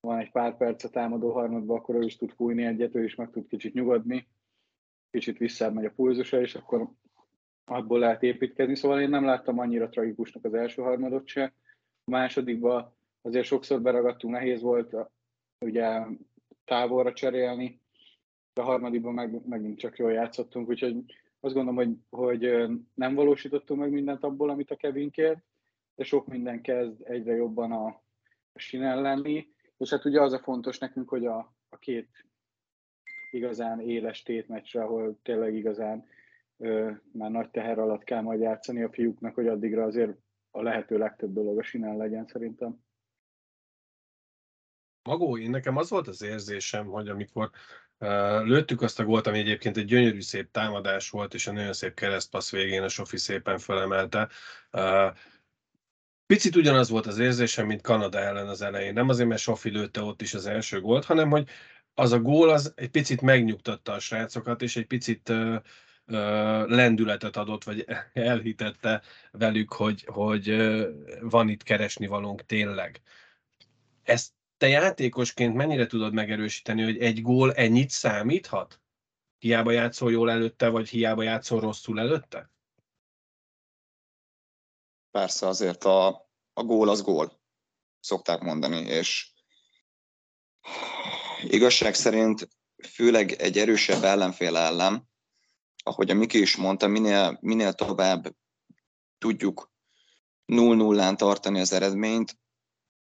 van 0.00 0.18
egy 0.18 0.30
pár 0.30 0.56
perc 0.56 0.84
a 0.84 0.88
támadó 0.88 1.32
harmadba, 1.32 1.74
akkor 1.74 1.94
ő 1.94 2.02
is 2.02 2.16
tud 2.16 2.30
fújni 2.30 2.64
egyet, 2.64 2.94
ő 2.94 3.04
is 3.04 3.14
meg 3.14 3.30
tud 3.30 3.46
kicsit 3.46 3.74
nyugodni, 3.74 4.28
kicsit 5.10 5.38
visszább 5.38 5.74
megy 5.74 5.84
a 5.84 5.90
pulzusa, 5.90 6.40
és 6.40 6.54
akkor 6.54 6.88
abból 7.64 7.98
lehet 7.98 8.22
építkezni. 8.22 8.76
Szóval 8.76 9.00
én 9.00 9.08
nem 9.08 9.24
láttam 9.24 9.58
annyira 9.58 9.88
tragikusnak 9.88 10.44
az 10.44 10.54
első 10.54 10.82
harmadot 10.82 11.26
se, 11.26 11.54
a 12.04 12.10
másodikban 12.10 12.92
azért 13.22 13.46
sokszor 13.46 13.82
beragadtunk, 13.82 14.34
nehéz 14.34 14.60
volt 14.60 14.96
ugye 15.58 16.00
távolra 16.64 17.12
cserélni, 17.12 17.80
a 18.54 18.62
harmadikban 18.62 19.14
meg, 19.14 19.46
megint 19.46 19.78
csak 19.78 19.96
jól 19.98 20.12
játszottunk, 20.12 20.68
úgyhogy 20.68 21.04
azt 21.40 21.54
gondolom, 21.54 21.76
hogy, 21.76 21.96
hogy 22.10 22.68
nem 22.94 23.14
valósítottunk 23.14 23.80
meg 23.80 23.90
mindent 23.90 24.24
abból, 24.24 24.50
amit 24.50 24.70
a 24.70 24.76
Kevin 24.76 25.10
kért, 25.10 25.42
de 25.94 26.04
sok 26.04 26.26
minden 26.26 26.60
kezd 26.60 27.00
egyre 27.04 27.34
jobban 27.34 27.72
a, 27.72 27.86
a 28.52 28.58
sinen 28.58 29.00
lenni, 29.00 29.48
és 29.76 29.90
hát 29.90 30.04
ugye 30.04 30.20
az 30.20 30.32
a 30.32 30.38
fontos 30.38 30.78
nekünk, 30.78 31.08
hogy 31.08 31.26
a, 31.26 31.54
a 31.68 31.76
két 31.78 32.08
igazán 33.30 33.80
éles 33.80 34.22
tétmeccsre, 34.22 34.82
ahol 34.82 35.18
tényleg 35.22 35.54
igazán 35.54 36.06
ö, 36.58 36.90
már 37.12 37.30
nagy 37.30 37.50
teher 37.50 37.78
alatt 37.78 38.04
kell 38.04 38.20
majd 38.20 38.40
játszani 38.40 38.82
a 38.82 38.92
fiúknak, 38.92 39.34
hogy 39.34 39.48
addigra 39.48 39.84
azért 39.84 40.16
a 40.54 40.62
lehető 40.62 40.98
legtöbb 40.98 41.32
dolog 41.32 41.58
a 41.58 41.62
sinán 41.62 41.96
legyen 41.96 42.26
szerintem. 42.26 42.84
Magó, 45.02 45.38
én 45.38 45.50
nekem 45.50 45.76
az 45.76 45.90
volt 45.90 46.08
az 46.08 46.22
érzésem, 46.22 46.86
hogy 46.86 47.08
amikor 47.08 47.50
uh, 47.98 48.44
lőttük 48.44 48.82
azt 48.82 49.00
a 49.00 49.04
gólt, 49.04 49.26
ami 49.26 49.38
egyébként 49.38 49.76
egy 49.76 49.84
gyönyörű 49.84 50.20
szép 50.20 50.50
támadás 50.50 51.10
volt, 51.10 51.34
és 51.34 51.46
egy 51.46 51.54
nagyon 51.54 51.72
szép 51.72 51.94
keresztpassz 51.94 52.50
végén 52.50 52.82
a 52.82 52.88
Sofi 52.88 53.16
szépen 53.16 53.58
felemelte. 53.58 54.28
Picit 56.26 56.56
ugyanaz 56.56 56.88
volt 56.88 57.06
az 57.06 57.18
érzésem, 57.18 57.66
mint 57.66 57.80
Kanada 57.80 58.18
ellen 58.18 58.48
az 58.48 58.62
elején. 58.62 58.92
Nem 58.92 59.08
azért, 59.08 59.28
mert 59.28 59.40
Sofi 59.40 59.70
lőtte 59.70 60.02
ott 60.02 60.22
is 60.22 60.34
az 60.34 60.46
első 60.46 60.80
gólt, 60.80 61.04
hanem 61.04 61.30
hogy 61.30 61.48
az 61.94 62.12
a 62.12 62.20
gól 62.20 62.50
az 62.50 62.72
egy 62.76 62.90
picit 62.90 63.20
megnyugtatta 63.20 63.92
a 63.92 63.98
srácokat, 63.98 64.62
és 64.62 64.76
egy 64.76 64.86
picit 64.86 65.28
uh, 65.28 65.56
lendületet 66.68 67.36
adott, 67.36 67.64
vagy 67.64 67.86
elhitette 68.12 69.02
velük, 69.30 69.72
hogy, 69.72 70.04
hogy 70.06 70.56
van 71.20 71.48
itt 71.48 71.62
keresni 71.62 72.06
valónk 72.06 72.46
tényleg. 72.46 73.00
Ezt 74.02 74.32
te 74.56 74.68
játékosként 74.68 75.54
mennyire 75.54 75.86
tudod 75.86 76.12
megerősíteni, 76.12 76.82
hogy 76.82 76.98
egy 76.98 77.22
gól 77.22 77.54
ennyit 77.54 77.90
számíthat? 77.90 78.80
Hiába 79.38 79.70
játszol 79.70 80.12
jól 80.12 80.30
előtte, 80.30 80.68
vagy 80.68 80.88
hiába 80.88 81.22
játszol 81.22 81.60
rosszul 81.60 82.00
előtte? 82.00 82.50
Persze, 85.10 85.46
azért 85.46 85.84
a, 85.84 86.06
a 86.52 86.62
gól 86.62 86.88
az 86.88 87.02
gól, 87.02 87.40
szokták 88.00 88.40
mondani, 88.40 88.76
és 88.76 89.32
igazság 91.42 91.94
szerint 91.94 92.48
főleg 92.88 93.32
egy 93.32 93.58
erősebb 93.58 94.02
ellenfél 94.02 94.56
ellen, 94.56 95.10
ahogy 95.82 96.10
a 96.10 96.14
Miki 96.14 96.40
is 96.40 96.56
mondta, 96.56 96.86
minél, 96.86 97.38
minél 97.40 97.72
tovább 97.72 98.34
tudjuk 99.18 99.70
0-0-án 100.46 101.16
tartani 101.16 101.60
az 101.60 101.72
eredményt, 101.72 102.38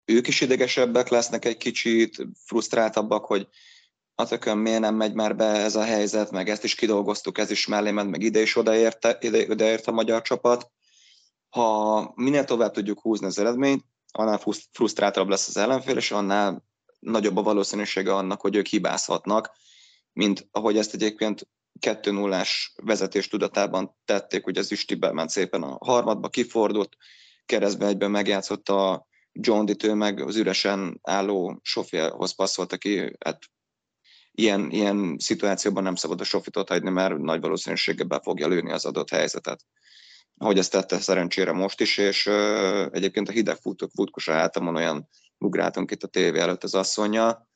ők 0.05 0.27
is 0.27 0.41
idegesebbek 0.41 1.09
lesznek 1.09 1.45
egy 1.45 1.57
kicsit, 1.57 2.27
frusztráltabbak, 2.45 3.25
hogy 3.25 3.49
hát 4.15 4.55
miért 4.55 4.81
nem 4.81 4.95
megy 4.95 5.15
már 5.15 5.37
be 5.37 5.45
ez 5.45 5.77
a 5.77 5.83
helyzet, 5.83 6.31
meg 6.31 6.49
ezt 6.49 6.65
is 6.65 6.75
kidolgoztuk, 6.75 7.39
ez 7.39 7.51
is 7.51 7.67
mellé 7.67 7.91
ment, 7.91 8.11
meg 8.11 8.23
ide 8.23 8.41
is 8.41 8.57
odaérte, 8.57 9.19
ide, 9.21 9.51
odaért 9.51 9.87
a 9.87 9.93
magyar 9.93 10.23
csapat. 10.23 10.71
Ha 11.49 12.13
minél 12.15 12.45
tovább 12.45 12.73
tudjuk 12.73 13.01
húzni 13.01 13.27
az 13.27 13.39
eredményt, 13.39 13.85
annál 14.13 14.41
frusztráltabb 14.73 15.29
lesz 15.29 15.49
az 15.49 15.57
ellenfél, 15.57 15.97
és 15.97 16.11
annál 16.11 16.65
nagyobb 16.99 17.37
a 17.37 17.43
valószínűsége 17.43 18.15
annak, 18.15 18.41
hogy 18.41 18.57
ők 18.57 18.67
hibázhatnak, 18.67 19.51
mint 20.13 20.49
ahogy 20.51 20.79
ezt 20.79 20.95
egyébként 20.95 21.49
2 21.79 22.11
0 22.11 22.45
vezetés 22.83 23.29
tudatában 23.29 23.97
tették, 24.05 24.45
hogy 24.45 24.59
az 24.59 24.73
Üstibe 24.73 25.13
ment 25.13 25.31
szépen 25.31 25.63
a 25.63 25.77
harmadba, 25.81 26.29
kifordult, 26.29 26.97
keresztbe 27.47 27.87
egyben 27.87 28.11
megjátszott 28.11 28.69
a 28.69 29.07
John 29.33 29.65
Ditő, 29.65 29.95
meg 29.95 30.21
az 30.21 30.37
üresen 30.37 30.99
álló 31.03 31.61
Sofia-hoz 31.63 32.35
passzolt, 32.35 32.73
aki 32.73 33.17
hát 33.25 33.39
ilyen, 34.31 34.71
ilyen 34.71 35.17
szituációban 35.19 35.83
nem 35.83 35.95
szabad 35.95 36.21
a 36.21 36.25
Sofitot 36.25 36.69
hagyni, 36.69 36.91
mert 36.91 37.19
nagy 37.19 37.41
valószínűséggel 37.41 38.07
be 38.07 38.21
fogja 38.23 38.49
lőni 38.49 38.73
az 38.73 38.85
adott 38.85 39.11
helyzetet. 39.11 39.65
Ahogy 40.37 40.59
ezt 40.59 40.71
tette 40.71 40.99
szerencsére 40.99 41.53
most 41.53 41.81
is, 41.81 41.99
és 41.99 42.27
uh, 42.27 42.87
egyébként 42.91 43.29
a 43.29 43.33
hideg 43.33 43.57
futók 43.57 43.91
futkosa 43.95 44.33
hátamon 44.33 44.77
olyan 44.77 45.09
ugráltunk 45.39 45.91
itt 45.91 46.03
a 46.03 46.07
tévé 46.07 46.39
előtt 46.39 46.65
az 46.65 46.75
asszonya. 46.75 47.48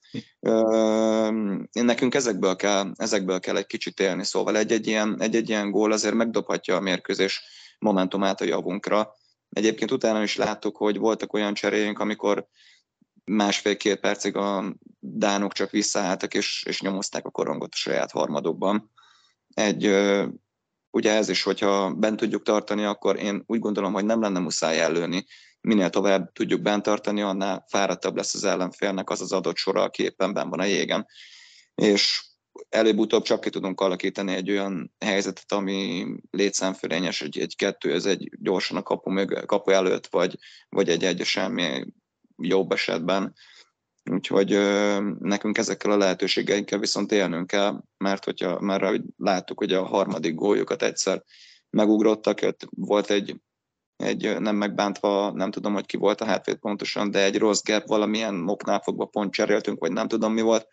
Nekünk 1.73 2.15
ezekből 2.15 2.57
kell, 2.57 2.93
ezekből 2.97 3.41
kell 3.41 3.57
egy 3.57 3.67
kicsit 3.67 4.01
élni, 4.01 4.25
szóval 4.25 4.57
egy-egy 4.57 4.87
ilyen, 4.87 5.21
egy-egy 5.21 5.49
ilyen 5.49 5.71
gól 5.71 5.93
azért 5.93 6.15
megdobhatja 6.15 6.77
a 6.77 6.81
mérkőzés 6.81 7.43
momentumát 7.79 8.41
a 8.41 8.45
javunkra. 8.45 9.15
Egyébként 9.49 9.91
utána 9.91 10.23
is 10.23 10.37
láttuk, 10.37 10.77
hogy 10.77 10.99
voltak 10.99 11.33
olyan 11.33 11.55
cseréink, 11.55 11.99
amikor 11.99 12.47
másfél-két 13.25 14.01
percig 14.01 14.37
a 14.37 14.75
dánok 14.99 15.53
csak 15.53 15.71
visszaálltak, 15.71 16.35
és, 16.35 16.65
és 16.67 16.81
nyomozták 16.81 17.27
a 17.27 17.31
korongot 17.31 17.73
a 17.73 17.77
saját 17.77 18.11
harmadokban. 18.11 18.91
Egy, 19.55 19.87
ugye 20.91 21.13
ez 21.13 21.29
is, 21.29 21.43
hogyha 21.43 21.95
bent 21.95 22.17
tudjuk 22.17 22.43
tartani, 22.43 22.85
akkor 22.85 23.17
én 23.17 23.43
úgy 23.47 23.59
gondolom, 23.59 23.93
hogy 23.93 24.05
nem 24.05 24.21
lenne 24.21 24.39
muszáj 24.39 24.81
előni 24.81 25.25
minél 25.63 25.91
tovább 25.91 26.33
tudjuk 26.33 26.63
bent 26.63 26.83
tartani, 26.83 27.21
annál 27.21 27.65
fáradtabb 27.69 28.17
lesz 28.17 28.35
az 28.35 28.45
ellenfélnek 28.45 29.11
az 29.11 29.21
az 29.21 29.33
adott 29.33 29.57
sora, 29.57 29.83
aki 29.83 30.03
éppen 30.03 30.33
ben 30.33 30.49
van 30.49 30.61
a 30.61 30.65
jégen. 30.65 31.07
És 31.75 32.25
előbb-utóbb 32.69 33.23
csak 33.23 33.41
ki 33.41 33.51
tudunk 33.51 33.81
alakítani 33.81 34.35
egy 34.35 34.51
olyan 34.51 34.95
helyzetet, 34.99 35.53
ami 35.53 36.07
létszámfölényes, 36.31 37.23
egy, 37.23 37.39
egy 37.39 37.57
kettő, 37.57 37.93
ez 37.93 38.07
egy 38.07 38.31
gyorsan 38.41 38.77
a 38.77 38.83
kapu, 38.83 39.11
mög, 39.11 39.45
kapu 39.47 39.71
előtt, 39.71 40.07
vagy, 40.07 40.39
vagy 40.69 40.89
egy 40.89 41.05
egy 41.05 41.25
semmi 41.25 41.85
jobb 42.37 42.73
esetben. 42.73 43.35
Úgyhogy 44.11 44.51
nekünk 45.19 45.59
ezekkel 45.59 45.91
a 45.91 45.97
lehetőségeinkkel 45.97 46.79
viszont 46.79 47.13
élnünk 47.13 47.47
kell, 47.47 47.83
mert 47.97 48.25
hogyha 48.25 48.61
már 48.61 49.01
láttuk, 49.17 49.59
hogy 49.59 49.73
a 49.73 49.85
harmadik 49.85 50.35
góljukat 50.35 50.83
egyszer 50.83 51.23
megugrottak, 51.71 52.57
volt 52.71 53.11
egy 53.11 53.41
egy 54.03 54.39
nem 54.39 54.57
megbántva, 54.57 55.33
nem 55.33 55.51
tudom, 55.51 55.73
hogy 55.73 55.87
ki 55.87 55.97
volt 55.97 56.21
a 56.21 56.25
hátvéd 56.25 56.57
pontosan, 56.57 57.11
de 57.11 57.25
egy 57.25 57.39
rossz 57.39 57.63
gap 57.63 57.87
valamilyen 57.87 58.49
oknál 58.49 58.81
fogva 58.81 59.05
pont 59.05 59.33
cseréltünk, 59.33 59.79
vagy 59.79 59.93
nem 59.93 60.09
tudom 60.09 60.33
mi 60.33 60.41
volt, 60.41 60.69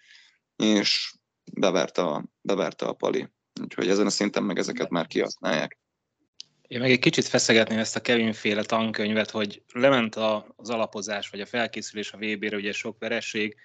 és 0.55 1.13
beverte 1.53 2.01
a, 2.01 2.25
beverte 2.41 2.85
a 2.85 2.93
pali. 2.93 3.27
Úgyhogy 3.61 3.89
ezen 3.89 4.05
a 4.05 4.09
szinten 4.09 4.43
meg 4.43 4.57
ezeket 4.57 4.89
már 4.89 5.07
kihasználják. 5.07 5.77
Én 6.67 6.79
meg 6.79 6.91
egy 6.91 6.99
kicsit 6.99 7.25
feszegetném 7.25 7.79
ezt 7.79 7.95
a 7.95 8.01
Kevin 8.01 8.33
féle 8.33 8.63
tankönyvet, 8.63 9.29
hogy 9.29 9.63
lement 9.73 10.15
az 10.55 10.69
alapozás, 10.69 11.29
vagy 11.29 11.41
a 11.41 11.45
felkészülés 11.45 12.11
a 12.11 12.17
VB-re, 12.17 12.57
ugye 12.57 12.71
sok 12.71 12.99
vereség, 12.99 13.55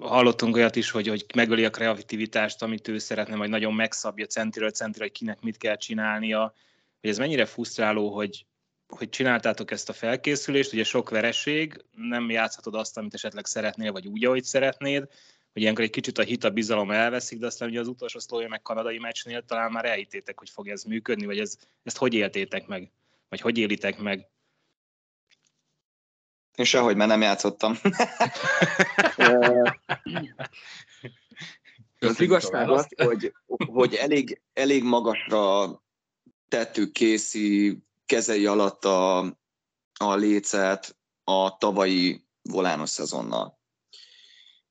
hallottunk 0.00 0.56
olyat 0.56 0.76
is, 0.76 0.90
hogy, 0.90 1.08
hogy 1.08 1.24
megöli 1.34 1.64
a 1.64 1.70
kreativitást, 1.70 2.62
amit 2.62 2.88
ő 2.88 2.98
szeretne, 2.98 3.36
majd 3.36 3.50
nagyon 3.50 3.74
megszabja 3.74 4.26
centiről 4.26 4.70
centire, 4.70 5.04
hogy 5.04 5.12
kinek 5.12 5.40
mit 5.40 5.56
kell 5.56 5.76
csinálnia, 5.76 6.54
hogy 7.04 7.12
ez 7.12 7.18
mennyire 7.18 7.44
frusztráló, 7.44 8.14
hogy, 8.14 8.46
hogy 8.88 9.08
csináltátok 9.08 9.70
ezt 9.70 9.88
a 9.88 9.92
felkészülést, 9.92 10.72
ugye 10.72 10.84
sok 10.84 11.10
vereség, 11.10 11.84
nem 11.90 12.30
játszhatod 12.30 12.74
azt, 12.74 12.96
amit 12.96 13.14
esetleg 13.14 13.46
szeretnél, 13.46 13.92
vagy 13.92 14.06
úgy, 14.06 14.24
ahogy 14.24 14.44
szeretnéd, 14.44 15.08
hogy 15.52 15.62
ilyenkor 15.62 15.84
egy 15.84 15.90
kicsit 15.90 16.18
a 16.18 16.22
hit, 16.22 16.44
a 16.44 16.50
bizalom 16.50 16.90
elveszik, 16.90 17.38
de 17.38 17.46
aztán 17.46 17.68
ugye 17.68 17.80
az 17.80 17.88
utolsó 17.88 18.18
szlója 18.18 18.48
meg 18.48 18.62
kanadai 18.62 18.98
meccsnél 18.98 19.42
talán 19.42 19.72
már 19.72 19.84
elhitétek, 19.84 20.38
hogy 20.38 20.50
fog 20.50 20.68
ez 20.68 20.82
működni, 20.82 21.26
vagy 21.26 21.38
ez, 21.38 21.56
ezt 21.82 21.96
hogy 21.96 22.14
éltétek 22.14 22.66
meg, 22.66 22.90
vagy 23.28 23.40
hogy 23.40 23.58
élitek 23.58 23.98
meg? 23.98 24.28
Én 26.54 26.64
sehogy, 26.64 26.96
mert 26.96 27.10
nem 27.10 27.20
játszottam. 27.20 27.78
az 31.98 32.20
igazság 32.20 32.70
az, 32.70 32.86
hogy, 32.96 33.32
hogy 33.46 33.94
elég, 33.94 34.40
elég 34.52 34.82
magasra 34.82 35.82
tettük 36.54 36.92
készi 36.92 37.78
kezei 38.06 38.46
alatt 38.46 38.84
a, 38.84 39.18
a 39.98 40.14
lécet 40.14 40.96
a 41.24 41.56
tavalyi 41.56 42.26
volános 42.42 42.90
szezonnal. 42.90 43.58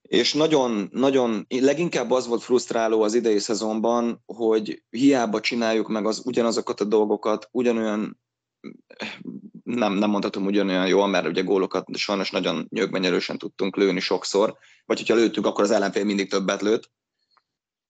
És 0.02 0.32
nagyon, 0.32 0.88
nagyon, 0.92 1.46
leginkább 1.48 2.10
az 2.10 2.26
volt 2.26 2.42
frusztráló 2.42 3.02
az 3.02 3.14
idei 3.14 3.38
szezonban, 3.38 4.22
hogy 4.26 4.84
hiába 4.90 5.40
csináljuk 5.40 5.88
meg 5.88 6.06
az, 6.06 6.22
ugyanazokat 6.24 6.80
a 6.80 6.84
dolgokat, 6.84 7.48
ugyanolyan, 7.50 8.20
nem, 9.62 9.92
nem 9.92 10.10
mondhatom 10.10 10.46
ugyanolyan 10.46 10.86
jól, 10.86 11.06
mert 11.06 11.26
ugye 11.26 11.42
gólokat 11.42 11.96
sajnos 11.96 12.30
nagyon 12.30 12.66
nyögmenyerősen 12.70 13.38
tudtunk 13.38 13.76
lőni 13.76 14.00
sokszor, 14.00 14.56
vagy 14.84 14.98
hogyha 14.98 15.14
lőttünk, 15.14 15.46
akkor 15.46 15.64
az 15.64 15.70
ellenfél 15.70 16.04
mindig 16.04 16.30
többet 16.30 16.62
lőtt. 16.62 16.90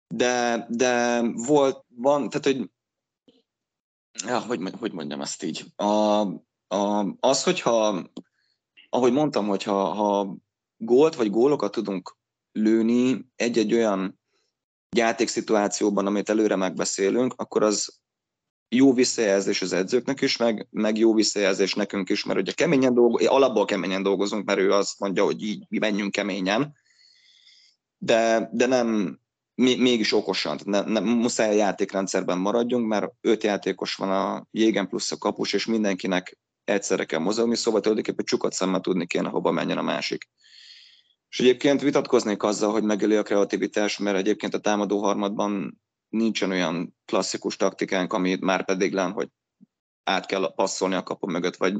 De, 0.07 0.65
de 0.69 1.21
volt, 1.33 1.85
van, 1.95 2.29
tehát 2.29 2.45
hogy 2.45 2.69
ja, 4.25 4.39
hogy, 4.39 4.59
hogy 4.79 4.91
mondjam 4.91 5.21
ezt 5.21 5.43
így, 5.43 5.65
a, 5.75 6.21
a, 6.67 7.15
az, 7.19 7.43
hogyha, 7.43 8.03
ahogy 8.89 9.11
mondtam, 9.11 9.47
hogyha 9.47 9.83
ha 9.83 10.37
gólt 10.77 11.15
vagy 11.15 11.29
gólokat 11.29 11.71
tudunk 11.71 12.17
lőni 12.51 13.31
egy-egy 13.35 13.73
olyan 13.73 14.19
játékszituációban, 14.95 16.05
amit 16.05 16.29
előre 16.29 16.55
megbeszélünk, 16.55 17.33
akkor 17.37 17.63
az 17.63 17.99
jó 18.69 18.93
visszajelzés 18.93 19.61
az 19.61 19.73
edzőknek 19.73 20.21
is, 20.21 20.37
meg, 20.37 20.67
meg 20.69 20.97
jó 20.97 21.13
visszajelzés 21.13 21.73
nekünk 21.73 22.09
is, 22.09 22.23
mert 22.23 22.39
ugye 22.39 22.51
keményen 22.51 22.93
dolgozunk, 22.93 23.31
alapból 23.31 23.65
keményen 23.65 24.03
dolgozunk, 24.03 24.45
mert 24.45 24.59
ő 24.59 24.71
azt 24.71 24.99
mondja, 24.99 25.23
hogy 25.23 25.43
így 25.43 25.65
mi 25.69 25.77
menjünk 25.77 26.11
keményen, 26.11 26.75
de, 27.97 28.49
de 28.53 28.65
nem, 28.65 29.19
mégis 29.59 30.13
okosan. 30.13 30.59
Ne, 30.63 30.81
ne, 30.81 30.99
muszáj 30.99 31.49
a 31.49 31.53
játékrendszerben 31.53 32.37
maradjunk, 32.37 32.87
mert 32.87 33.11
öt 33.21 33.43
játékos 33.43 33.95
van 33.95 34.11
a 34.11 34.47
jégen 34.51 34.87
plusz 34.87 35.11
a 35.11 35.17
kapus, 35.17 35.53
és 35.53 35.65
mindenkinek 35.65 36.37
egyszerre 36.63 37.05
kell 37.05 37.19
mozogni, 37.19 37.55
szóval 37.55 37.81
tulajdonképpen 37.81 38.25
csukat 38.25 38.53
szemmel 38.53 38.79
tudni 38.79 39.07
kéne, 39.07 39.29
hova 39.29 39.51
menjen 39.51 39.77
a 39.77 39.81
másik. 39.81 40.29
És 41.29 41.39
egyébként 41.39 41.81
vitatkoznék 41.81 42.43
azzal, 42.43 42.71
hogy 42.71 42.83
megöli 42.83 43.15
a 43.15 43.23
kreativitás, 43.23 43.97
mert 43.97 44.17
egyébként 44.17 44.53
a 44.53 44.59
támadó 44.59 45.03
harmadban 45.03 45.81
nincsen 46.09 46.51
olyan 46.51 46.95
klasszikus 47.05 47.55
taktikánk, 47.55 48.13
ami 48.13 48.37
már 48.41 48.65
pedig 48.65 48.93
lenne, 48.93 49.13
hogy 49.13 49.27
át 50.03 50.25
kell 50.25 50.53
passzolni 50.55 50.95
a 50.95 51.03
kapu 51.03 51.29
mögött, 51.29 51.55
vagy 51.55 51.73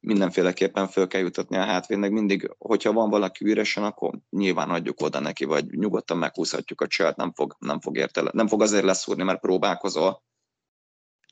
mindenféleképpen 0.00 0.88
föl 0.88 1.06
kell 1.06 1.20
jutatni 1.20 1.56
a 1.56 1.64
hátvédnek. 1.64 2.10
Mindig, 2.10 2.54
hogyha 2.58 2.92
van 2.92 3.10
valaki 3.10 3.44
üresen, 3.44 3.84
akkor 3.84 4.14
nyilván 4.30 4.70
adjuk 4.70 5.00
oda 5.00 5.20
neki, 5.20 5.44
vagy 5.44 5.70
nyugodtan 5.70 6.16
meghúzhatjuk 6.16 6.80
a 6.80 6.86
csört, 6.86 7.16
nem 7.16 7.32
fog, 7.32 7.56
nem 7.58 7.80
fog, 7.80 7.96
értele, 7.96 8.30
nem 8.32 8.46
fog 8.46 8.62
azért 8.62 8.84
leszúrni, 8.84 9.22
mert 9.22 9.40
próbálkozol. 9.40 10.22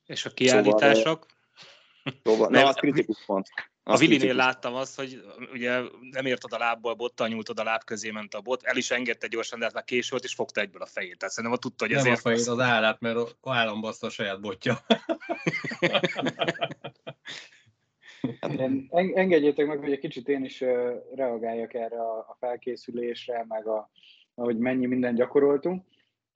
És 0.07 0.25
a 0.25 0.31
kiállítások? 0.31 1.27
Szóval, 2.05 2.21
szóval, 2.23 2.49
na, 2.49 2.69
az 2.69 2.75
kritikus 2.75 3.25
pont. 3.27 3.47
A 3.83 3.97
Vilinél 3.97 4.35
láttam 4.35 4.75
azt, 4.75 4.97
hogy 4.97 5.25
ugye 5.53 5.81
nem 6.11 6.27
ért 6.27 6.45
oda 6.45 6.59
lábból, 6.59 6.95
bottal 6.95 7.29
nyúlt 7.29 7.49
oda 7.49 7.63
láb 7.63 7.85
közé 7.85 8.11
ment 8.11 8.35
a 8.35 8.41
bot, 8.41 8.63
el 8.63 8.77
is 8.77 8.91
engedte 8.91 9.27
gyorsan, 9.27 9.59
de 9.59 9.65
hát 9.65 9.75
már 9.75 9.85
késő 9.85 10.09
volt, 10.11 10.25
és 10.25 10.35
fogta 10.35 10.61
egyből 10.61 10.83
a 10.83 10.87
fejét. 10.87 11.19
Tehát 11.19 11.35
szerintem 11.35 11.61
tudta, 11.61 11.85
hogy 11.85 11.95
nem 11.95 12.05
ezért... 12.05 12.19
a 12.19 12.21
fejét, 12.21 12.47
az 12.47 12.59
állát, 12.59 13.01
mert 13.01 13.37
állambaszta 13.43 14.07
a 14.07 14.11
saját 14.11 14.41
botja. 14.41 14.79
Hát 18.41 18.61
engedjétek 19.15 19.67
meg, 19.67 19.79
hogy 19.79 19.93
egy 19.93 19.99
kicsit 19.99 20.29
én 20.29 20.45
is 20.45 20.61
reagáljak 21.15 21.75
erre 21.75 22.01
a 22.01 22.37
felkészülésre, 22.39 23.45
meg 23.49 23.67
a, 23.67 23.91
ahogy 24.35 24.59
mennyi 24.59 24.87
mindent 24.87 25.17
gyakoroltunk. 25.17 25.85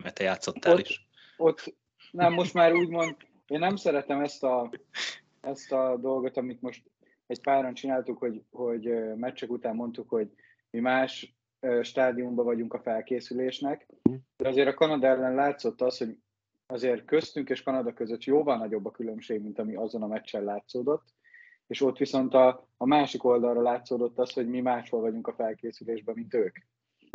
Mert 0.03 0.15
te 0.15 0.25
játszottál 0.25 0.73
ott, 0.73 0.81
is. 0.81 1.09
Ott, 1.37 1.75
nem, 2.11 2.33
most 2.33 2.55
már 2.55 2.73
úgymond, 2.73 3.17
én 3.47 3.59
nem 3.59 3.77
szeretem 3.77 4.21
ezt 4.21 4.45
a, 4.45 4.71
ezt 5.41 5.73
a 5.73 5.97
dolgot, 5.97 6.37
amit 6.37 6.61
most 6.61 6.91
egy 7.27 7.41
páran 7.41 7.75
csináltuk, 7.75 8.19
hogy, 8.19 8.43
hogy 8.51 9.15
meccsek 9.17 9.51
után 9.51 9.75
mondtuk, 9.75 10.09
hogy 10.09 10.31
mi 10.71 10.81
más 10.81 11.37
stádiumban 11.83 12.45
vagyunk 12.45 12.75
a 12.75 12.81
felkészülésnek, 12.81 13.87
de 14.37 14.49
azért 14.49 14.69
a 14.69 14.75
Kanada 14.75 15.07
ellen 15.07 15.35
látszott 15.35 15.81
az, 15.81 15.99
hogy 15.99 16.17
azért 16.67 17.05
köztünk 17.05 17.49
és 17.51 17.63
Kanada 17.63 17.93
között 17.93 18.25
jóval 18.25 18.57
nagyobb 18.57 18.87
a 18.87 18.91
különbség, 18.91 19.43
mint 19.43 19.59
ami 19.59 19.75
azon 19.75 20.03
a 20.03 20.07
meccsen 20.07 20.45
látszódott, 20.45 21.05
és 21.73 21.81
ott 21.81 21.99
viszont 21.99 22.35
a, 22.35 22.69
a 22.77 22.87
másik 22.87 23.25
oldalra 23.25 23.63
látszódott 23.63 24.19
az, 24.19 24.33
hogy 24.33 24.49
mi 24.49 24.61
máshol 24.61 25.01
vagyunk 25.01 25.27
a 25.27 25.33
felkészülésben, 25.33 26.15
mint 26.15 26.35
ők. 26.35 26.59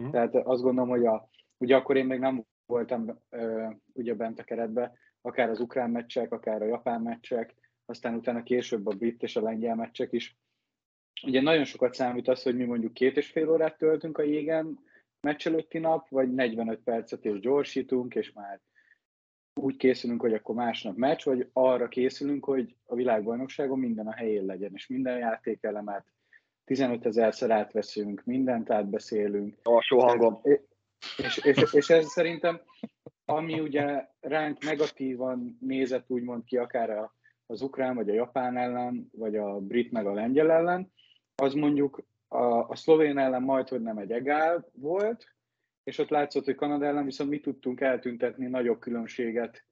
Mm. 0.01 0.09
Tehát 0.09 0.35
azt 0.35 0.61
gondolom, 0.61 0.89
hogy 0.89 1.05
a, 1.05 1.29
ugye 1.57 1.75
akkor 1.75 1.97
én 1.97 2.05
még 2.05 2.19
nem 2.19 2.45
voltam 2.65 3.19
ö, 3.29 3.67
ugye 3.93 4.13
bent 4.13 4.39
a 4.39 4.43
keretbe, 4.43 4.93
akár 5.21 5.49
az 5.49 5.59
ukrán 5.59 5.89
meccsek, 5.89 6.31
akár 6.31 6.61
a 6.61 6.65
japán 6.65 7.01
meccsek, 7.01 7.55
aztán 7.85 8.15
utána 8.15 8.43
később 8.43 8.87
a 8.87 8.95
brit 8.95 9.23
és 9.23 9.35
a 9.35 9.41
lengyel 9.41 9.75
meccsek 9.75 10.11
is. 10.11 10.37
Ugye 11.23 11.41
nagyon 11.41 11.63
sokat 11.63 11.93
számít 11.93 12.27
az, 12.27 12.43
hogy 12.43 12.55
mi 12.55 12.63
mondjuk 12.63 12.93
két 12.93 13.17
és 13.17 13.31
fél 13.31 13.49
órát 13.49 13.77
töltünk 13.77 14.17
a 14.17 14.23
jégen 14.23 14.79
meccs 15.19 15.47
előtti 15.47 15.77
nap, 15.77 16.09
vagy 16.09 16.33
45 16.33 16.79
percet 16.79 17.25
és 17.25 17.39
gyorsítunk, 17.39 18.15
és 18.15 18.31
már 18.31 18.61
úgy 19.57 19.77
készülünk, 19.77 20.21
hogy 20.21 20.33
akkor 20.33 20.55
másnap 20.55 20.95
meccs, 20.95 21.23
vagy 21.23 21.49
arra 21.53 21.87
készülünk, 21.87 22.45
hogy 22.45 22.75
a 22.85 22.95
világbajnokságon 22.95 23.79
minden 23.79 24.07
a 24.07 24.13
helyén 24.13 24.45
legyen, 24.45 24.71
és 24.73 24.87
minden 24.87 25.17
játékelemet 25.17 26.05
15 26.65 27.05
ezerszer 27.05 27.51
átveszünk, 27.51 28.21
mindent 28.25 28.69
átbeszélünk. 28.69 29.57
Alsó 29.63 29.99
hangom. 29.99 30.41
És, 31.17 31.37
és, 31.37 31.73
és 31.73 31.89
ez 31.89 32.05
szerintem, 32.05 32.61
ami 33.25 33.59
ugye 33.59 34.07
ránk 34.19 34.63
negatívan 34.63 35.57
nézett 35.61 36.09
úgymond 36.09 36.43
ki, 36.43 36.57
akár 36.57 37.09
az 37.45 37.61
ukrán, 37.61 37.95
vagy 37.95 38.09
a 38.09 38.13
japán 38.13 38.57
ellen, 38.57 39.09
vagy 39.11 39.35
a 39.35 39.59
brit, 39.59 39.91
meg 39.91 40.05
a 40.07 40.13
lengyel 40.13 40.51
ellen, 40.51 40.91
az 41.35 41.53
mondjuk 41.53 42.03
a, 42.27 42.43
a 42.43 42.75
szlovén 42.75 43.17
ellen 43.17 43.43
majd, 43.43 43.67
hogy 43.67 43.81
nem 43.81 43.97
egy 43.97 44.11
egál 44.11 44.69
volt, 44.73 45.36
és 45.87 45.97
ott 45.97 46.09
látszott, 46.09 46.45
hogy 46.45 46.55
Kanada 46.55 46.85
ellen 46.85 47.05
viszont 47.05 47.29
mi 47.29 47.39
tudtunk 47.39 47.81
eltüntetni 47.81 48.47
nagyobb 48.47 48.79
különbséget, 48.79 49.65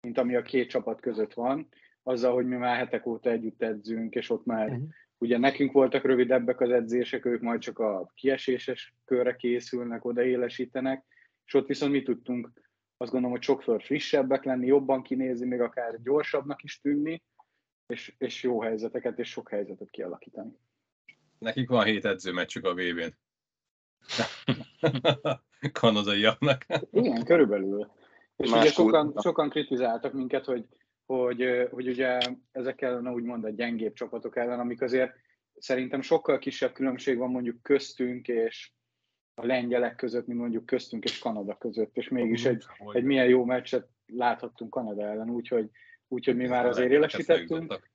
mint 0.00 0.18
ami 0.18 0.34
a 0.34 0.42
két 0.42 0.68
csapat 0.68 1.00
között 1.00 1.34
van, 1.34 1.68
azzal, 2.02 2.34
hogy 2.34 2.46
mi 2.46 2.56
már 2.56 2.76
hetek 2.76 3.06
óta 3.06 3.30
együtt 3.30 3.62
edzünk, 3.62 4.14
és 4.14 4.30
ott 4.30 4.44
már 4.44 4.68
uh-huh. 4.68 4.88
ugye 5.18 5.38
nekünk 5.38 5.72
voltak 5.72 6.04
rövidebbek 6.04 6.60
az 6.60 6.70
edzések, 6.70 7.24
ők 7.24 7.40
majd 7.40 7.60
csak 7.60 7.78
a 7.78 8.10
kieséses 8.14 8.94
körre 9.04 9.36
készülnek, 9.36 10.04
odaélesítenek, 10.04 11.04
és 11.44 11.54
ott 11.54 11.66
viszont 11.66 11.92
mi 11.92 12.02
tudtunk 12.02 12.50
azt 12.96 13.10
gondolom, 13.10 13.36
hogy 13.36 13.44
sokszor 13.44 13.82
frissebbek 13.82 14.44
lenni, 14.44 14.66
jobban 14.66 15.02
kinézni, 15.02 15.46
még 15.46 15.60
akár 15.60 16.02
gyorsabbnak 16.02 16.62
is 16.62 16.80
tűnni, 16.80 17.22
és, 17.86 18.14
és 18.18 18.42
jó 18.42 18.60
helyzeteket 18.60 19.18
és 19.18 19.28
sok 19.28 19.50
helyzetet 19.50 19.90
kialakítani. 19.90 20.58
Nekik 21.38 21.68
van 21.68 21.84
hét 21.84 22.04
edzőmeccsük 22.04 22.64
a 22.64 22.74
vb 22.74 22.98
n 22.98 23.23
kanadaiaknak. 25.80 26.66
Igen, 26.90 27.24
körülbelül. 27.24 27.90
És 28.36 28.50
Más 28.50 28.60
ugye 28.60 28.70
sokan, 28.70 29.14
sokan 29.16 29.50
kritizáltak 29.50 30.12
minket, 30.12 30.44
hogy, 30.44 30.64
hogy, 31.06 31.68
hogy 31.70 31.88
ugye 31.88 32.18
ezekkel 32.52 32.90
ellen 32.90 33.12
úgymond 33.12 33.44
a 33.44 33.50
gyengébb 33.50 33.92
csapatok 33.92 34.36
ellen, 34.36 34.60
amik 34.60 34.82
azért 34.82 35.12
szerintem 35.58 36.00
sokkal 36.00 36.38
kisebb 36.38 36.72
különbség 36.72 37.18
van 37.18 37.30
mondjuk 37.30 37.62
köztünk 37.62 38.28
és 38.28 38.72
a 39.34 39.46
lengyelek 39.46 39.94
között, 39.96 40.26
mint 40.26 40.40
mondjuk 40.40 40.66
köztünk 40.66 41.04
és 41.04 41.18
Kanada 41.18 41.56
között, 41.58 41.96
és 41.96 42.08
mégis 42.08 42.44
egy, 42.44 42.64
egy 42.92 43.04
milyen 43.04 43.28
jó 43.28 43.44
meccset 43.44 43.88
láthattunk 44.06 44.70
Kanada 44.70 45.02
ellen, 45.02 45.30
úgyhogy, 45.30 45.70
úgyhogy 46.08 46.36
mi 46.36 46.46
már 46.46 46.66
azért 46.66 46.90
élesítettünk. 46.90 47.92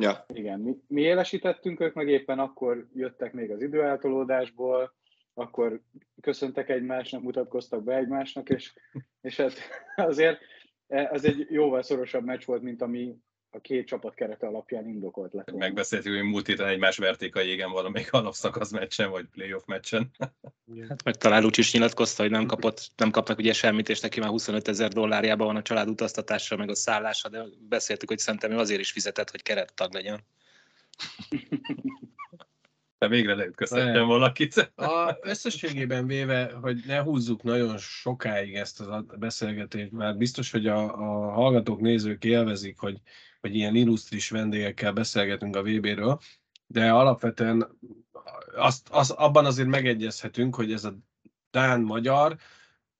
Ja. 0.00 0.24
Igen, 0.28 0.60
mi, 0.60 0.76
mi 0.86 1.00
élesítettünk, 1.00 1.80
ők 1.80 1.94
meg 1.94 2.08
éppen 2.08 2.38
akkor 2.38 2.88
jöttek 2.94 3.32
még 3.32 3.50
az 3.50 3.62
időeltolódásból, 3.62 4.94
akkor 5.38 5.80
köszöntek 6.20 6.68
egymásnak, 6.68 7.22
mutatkoztak 7.22 7.82
be 7.82 7.96
egymásnak, 7.96 8.48
és, 8.48 8.72
és 9.20 9.36
hát 9.36 9.52
azért 9.96 10.38
ez 10.86 11.24
egy 11.24 11.46
jóval 11.50 11.82
szorosabb 11.82 12.24
meccs 12.24 12.44
volt, 12.44 12.62
mint 12.62 12.82
ami 12.82 13.16
a 13.50 13.60
két 13.60 13.86
csapat 13.86 14.14
kerete 14.14 14.46
alapján 14.46 14.88
indokolt 14.88 15.32
lett. 15.32 15.52
Megbeszéltük, 15.52 16.14
hogy 16.14 16.22
múlt 16.22 16.46
héten 16.46 16.68
egymás 16.68 16.96
verték 16.96 17.36
a 17.36 17.40
jégen 17.40 17.70
valamelyik 17.70 18.12
alapszakasz 18.12 18.70
meccsen, 18.70 19.10
vagy 19.10 19.26
playoff 19.26 19.64
meccsen. 19.66 20.10
Hát 20.88 21.04
meg 21.04 21.16
talán 21.16 21.44
úgy 21.44 21.58
is 21.58 21.72
nyilatkozta, 21.72 22.22
hogy 22.22 22.30
nem, 22.30 22.46
kapott, 22.46 22.90
nem 22.96 23.10
kapnak 23.10 23.38
ugye 23.38 23.52
semmit, 23.52 23.88
és 23.88 24.00
neki 24.00 24.20
már 24.20 24.28
25 24.28 24.68
ezer 24.68 24.92
dollárjában 24.92 25.46
van 25.46 25.56
a 25.56 25.62
család 25.62 25.88
utaztatásra, 25.88 26.56
meg 26.56 26.70
a 26.70 26.74
szállása, 26.74 27.28
de 27.28 27.44
beszéltük, 27.68 28.08
hogy 28.08 28.18
szerintem 28.18 28.50
ő 28.50 28.56
azért 28.56 28.80
is 28.80 28.90
fizetett, 28.90 29.30
hogy 29.30 29.42
kerettag 29.42 29.92
legyen. 29.92 30.20
De 32.98 33.08
végre 33.08 33.34
leütköztettem 33.34 34.06
valakit. 34.06 34.72
A 34.76 35.18
összességében 35.20 36.06
véve, 36.06 36.52
hogy 36.60 36.82
ne 36.86 37.00
húzzuk 37.00 37.42
nagyon 37.42 37.78
sokáig 37.78 38.54
ezt 38.54 38.80
a 38.80 39.04
beszélgetést, 39.18 39.90
mert 39.90 40.16
biztos, 40.16 40.50
hogy 40.50 40.66
a, 40.66 40.78
a 40.78 41.30
hallgatók, 41.30 41.80
nézők 41.80 42.24
élvezik, 42.24 42.78
hogy, 42.78 43.00
hogy 43.40 43.54
ilyen 43.54 43.74
illusztris 43.74 44.30
vendégekkel 44.30 44.92
beszélgetünk 44.92 45.56
a 45.56 45.62
VB-ről, 45.62 46.18
de 46.66 46.90
alapvetően 46.90 47.78
azt, 48.56 48.88
az, 48.90 49.10
abban 49.10 49.44
azért 49.44 49.68
megegyezhetünk, 49.68 50.54
hogy 50.54 50.72
ez 50.72 50.84
a 50.84 50.98
Dán-Magyar, 51.50 52.36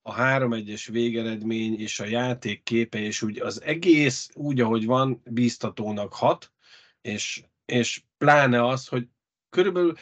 a 0.03 0.15
3-1-es 0.15 0.89
végeredmény 0.91 1.81
és 1.81 2.01
a 2.01 2.05
játék 2.05 2.63
képe, 2.63 2.99
és 2.99 3.23
úgy 3.23 3.41
az 3.41 3.63
egész 3.63 4.31
úgy, 4.35 4.61
ahogy 4.61 4.87
van, 4.87 5.23
bíztatónak 5.25 6.13
hat, 6.13 6.53
és, 7.01 7.43
és 7.65 8.03
pláne 8.19 8.67
az, 8.67 8.87
hogy 8.89 9.09
körülbelül 9.51 9.95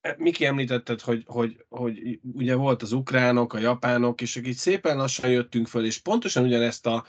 e, 0.00 0.14
Miki 0.18 0.44
említetted, 0.44 1.00
hogy, 1.00 1.22
hogy, 1.26 1.64
hogy 1.68 2.20
ugye 2.22 2.54
volt 2.54 2.82
az 2.82 2.92
ukránok, 2.92 3.52
a 3.52 3.58
japánok, 3.58 4.20
és 4.20 4.36
akik 4.36 4.56
szépen 4.56 4.96
lassan 4.96 5.30
jöttünk 5.30 5.66
föl, 5.66 5.84
és 5.84 5.98
pontosan 5.98 6.44
ugyanezt 6.44 6.86
a 6.86 7.04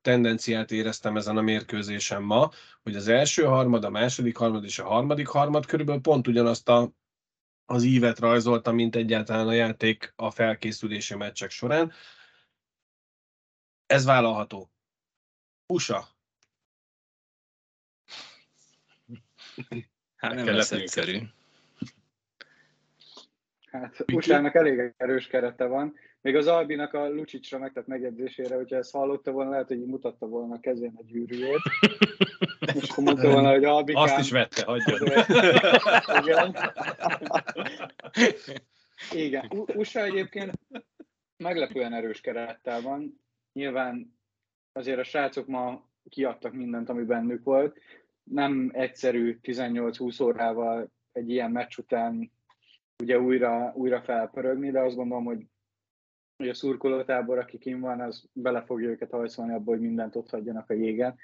tendenciát 0.00 0.70
éreztem 0.70 1.16
ezen 1.16 1.36
a 1.36 1.40
mérkőzésen 1.40 2.22
ma, 2.22 2.50
hogy 2.82 2.96
az 2.96 3.08
első 3.08 3.44
harmad, 3.44 3.84
a 3.84 3.90
második 3.90 4.36
harmad 4.36 4.64
és 4.64 4.78
a 4.78 4.86
harmadik 4.86 5.26
harmad 5.26 5.66
körülbelül 5.66 6.00
pont 6.00 6.26
ugyanazt 6.26 6.68
a, 6.68 6.92
az 7.64 7.82
ívet 7.82 8.18
rajzolta, 8.18 8.72
mint 8.72 8.96
egyáltalán 8.96 9.48
a 9.48 9.52
játék 9.52 10.12
a 10.16 10.30
felkészülési 10.30 11.14
meccsek 11.14 11.50
során. 11.50 11.92
Ez 13.86 14.04
vállalható. 14.04 14.70
USA. 15.66 16.08
Hát 20.26 20.44
nem 20.44 20.54
lesz 20.54 20.72
egyszerű. 20.72 21.18
Hát 23.70 24.04
Usának 24.12 24.54
elég 24.54 24.94
erős 24.96 25.26
kerete 25.26 25.64
van. 25.64 25.94
Még 26.20 26.36
az 26.36 26.46
Albinak 26.46 26.92
a 26.94 27.08
Lucsicsra 27.08 27.58
megtett 27.58 27.86
megjegyzésére, 27.86 28.54
hogyha 28.54 28.76
ezt 28.76 28.92
hallotta 28.92 29.30
volna, 29.30 29.50
lehet, 29.50 29.68
hogy 29.68 29.86
mutatta 29.86 30.26
volna 30.26 30.54
a 30.54 30.60
kezén 30.60 30.94
a 30.96 31.02
gyűrűjét. 31.04 31.60
És 32.74 32.90
akkor 32.90 33.04
mondta 33.04 33.30
volna, 33.30 33.50
hogy 33.50 33.64
Albikám... 33.64 34.02
Azt 34.02 34.18
is 34.18 34.30
vette, 34.30 34.64
hagyja. 34.64 34.96
Igen. 36.22 36.56
Igen. 39.12 39.50
USA 39.74 40.04
egyébként 40.04 40.58
meglepően 41.36 41.92
erős 41.92 42.20
kerettel 42.20 42.80
van. 42.80 43.20
Nyilván 43.52 44.18
azért 44.72 44.98
a 44.98 45.04
srácok 45.04 45.46
ma 45.46 45.88
kiadtak 46.08 46.52
mindent, 46.52 46.88
ami 46.88 47.02
bennük 47.02 47.44
volt 47.44 47.78
nem 48.30 48.70
egyszerű 48.72 49.38
18-20 49.42 50.22
órával 50.22 50.90
egy 51.12 51.30
ilyen 51.30 51.50
meccs 51.50 51.78
után 51.78 52.30
ugye 53.02 53.20
újra, 53.20 53.72
újra 53.74 54.02
felpörögni, 54.02 54.70
de 54.70 54.80
azt 54.80 54.96
gondolom, 54.96 55.24
hogy, 55.24 55.46
hogy 56.36 56.48
a 56.48 56.54
szurkolótábor, 56.54 57.38
aki 57.38 57.58
kim 57.58 57.80
van, 57.80 58.00
az 58.00 58.28
bele 58.32 58.62
fogja 58.62 58.88
őket 58.88 59.10
hajszolni 59.10 59.52
abba, 59.52 59.70
hogy 59.70 59.80
mindent 59.80 60.16
ott 60.16 60.30
hagyjanak 60.30 60.70
a 60.70 60.74
jégen. 60.74 61.16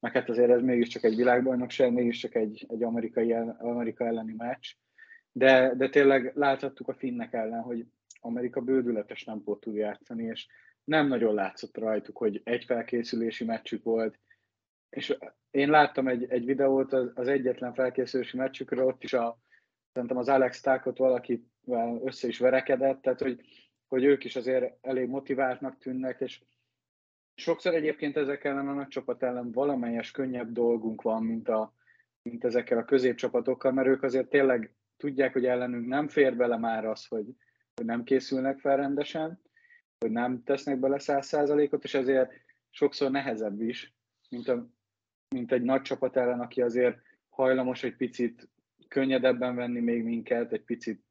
Meg 0.00 0.12
hát 0.12 0.28
azért 0.28 0.50
ez 0.50 0.62
mégiscsak 0.62 1.04
egy 1.04 1.16
világbajnokság, 1.16 1.92
mégiscsak 1.92 2.34
egy, 2.34 2.66
egy 2.68 2.82
amerikai, 2.82 3.32
Amerika 3.58 4.06
elleni 4.06 4.34
meccs. 4.36 4.72
De, 5.32 5.74
de 5.74 5.88
tényleg 5.88 6.32
láthattuk 6.34 6.88
a 6.88 6.94
finnek 6.94 7.32
ellen, 7.32 7.62
hogy 7.62 7.86
Amerika 8.20 8.60
bődületes 8.60 9.24
nem 9.24 9.42
tud 9.60 9.74
játszani, 9.74 10.24
és 10.24 10.46
nem 10.84 11.08
nagyon 11.08 11.34
látszott 11.34 11.76
rajtuk, 11.76 12.16
hogy 12.16 12.40
egy 12.44 12.64
felkészülési 12.64 13.44
meccsük 13.44 13.84
volt, 13.84 14.18
és 14.90 15.16
én 15.50 15.70
láttam 15.70 16.08
egy, 16.08 16.26
egy 16.28 16.44
videót 16.44 16.92
az, 16.92 17.10
az 17.14 17.28
egyetlen 17.28 17.74
felkészülési 17.74 18.36
meccsükről, 18.36 18.86
ott 18.86 19.02
is 19.02 19.12
a, 19.12 19.38
szerintem 19.92 20.16
az 20.16 20.28
Alex 20.28 20.60
Tákot 20.60 20.98
valakivel 20.98 22.00
össze 22.04 22.28
is 22.28 22.38
verekedett, 22.38 23.02
tehát 23.02 23.20
hogy, 23.20 23.40
hogy 23.86 24.04
ők 24.04 24.24
is 24.24 24.36
azért 24.36 24.86
elég 24.86 25.08
motiváltnak 25.08 25.78
tűnnek, 25.78 26.20
és 26.20 26.40
sokszor 27.34 27.74
egyébként 27.74 28.16
ezek 28.16 28.44
ellen 28.44 28.68
a 28.68 28.72
nagy 28.72 28.88
csapat 28.88 29.22
ellen 29.22 29.52
valamelyes 29.52 30.10
könnyebb 30.10 30.52
dolgunk 30.52 31.02
van, 31.02 31.22
mint, 31.22 31.48
a, 31.48 31.74
mint 32.22 32.44
ezekkel 32.44 32.78
a 32.78 32.84
középcsapatokkal, 32.84 33.72
mert 33.72 33.88
ők 33.88 34.02
azért 34.02 34.28
tényleg 34.28 34.74
tudják, 34.96 35.32
hogy 35.32 35.46
ellenünk 35.46 35.86
nem 35.86 36.08
fér 36.08 36.36
bele 36.36 36.56
már 36.56 36.84
az, 36.84 37.06
hogy, 37.06 37.26
hogy 37.74 37.84
nem 37.84 38.04
készülnek 38.04 38.58
fel 38.58 38.76
rendesen, 38.76 39.40
hogy 39.98 40.10
nem 40.10 40.42
tesznek 40.42 40.78
bele 40.78 40.98
száz 40.98 41.26
százalékot, 41.26 41.84
és 41.84 41.94
ezért 41.94 42.32
sokszor 42.70 43.10
nehezebb 43.10 43.60
is, 43.60 43.94
mint, 44.28 44.48
a, 44.48 44.68
mint 45.34 45.52
egy 45.52 45.62
nagy 45.62 45.82
csapat 45.82 46.16
ellen, 46.16 46.40
aki 46.40 46.62
azért 46.62 46.98
hajlamos 47.28 47.82
egy 47.82 47.96
picit 47.96 48.48
könnyedebben 48.88 49.54
venni 49.54 49.80
még 49.80 50.04
minket, 50.04 50.52
egy 50.52 50.64
picit 50.64 51.02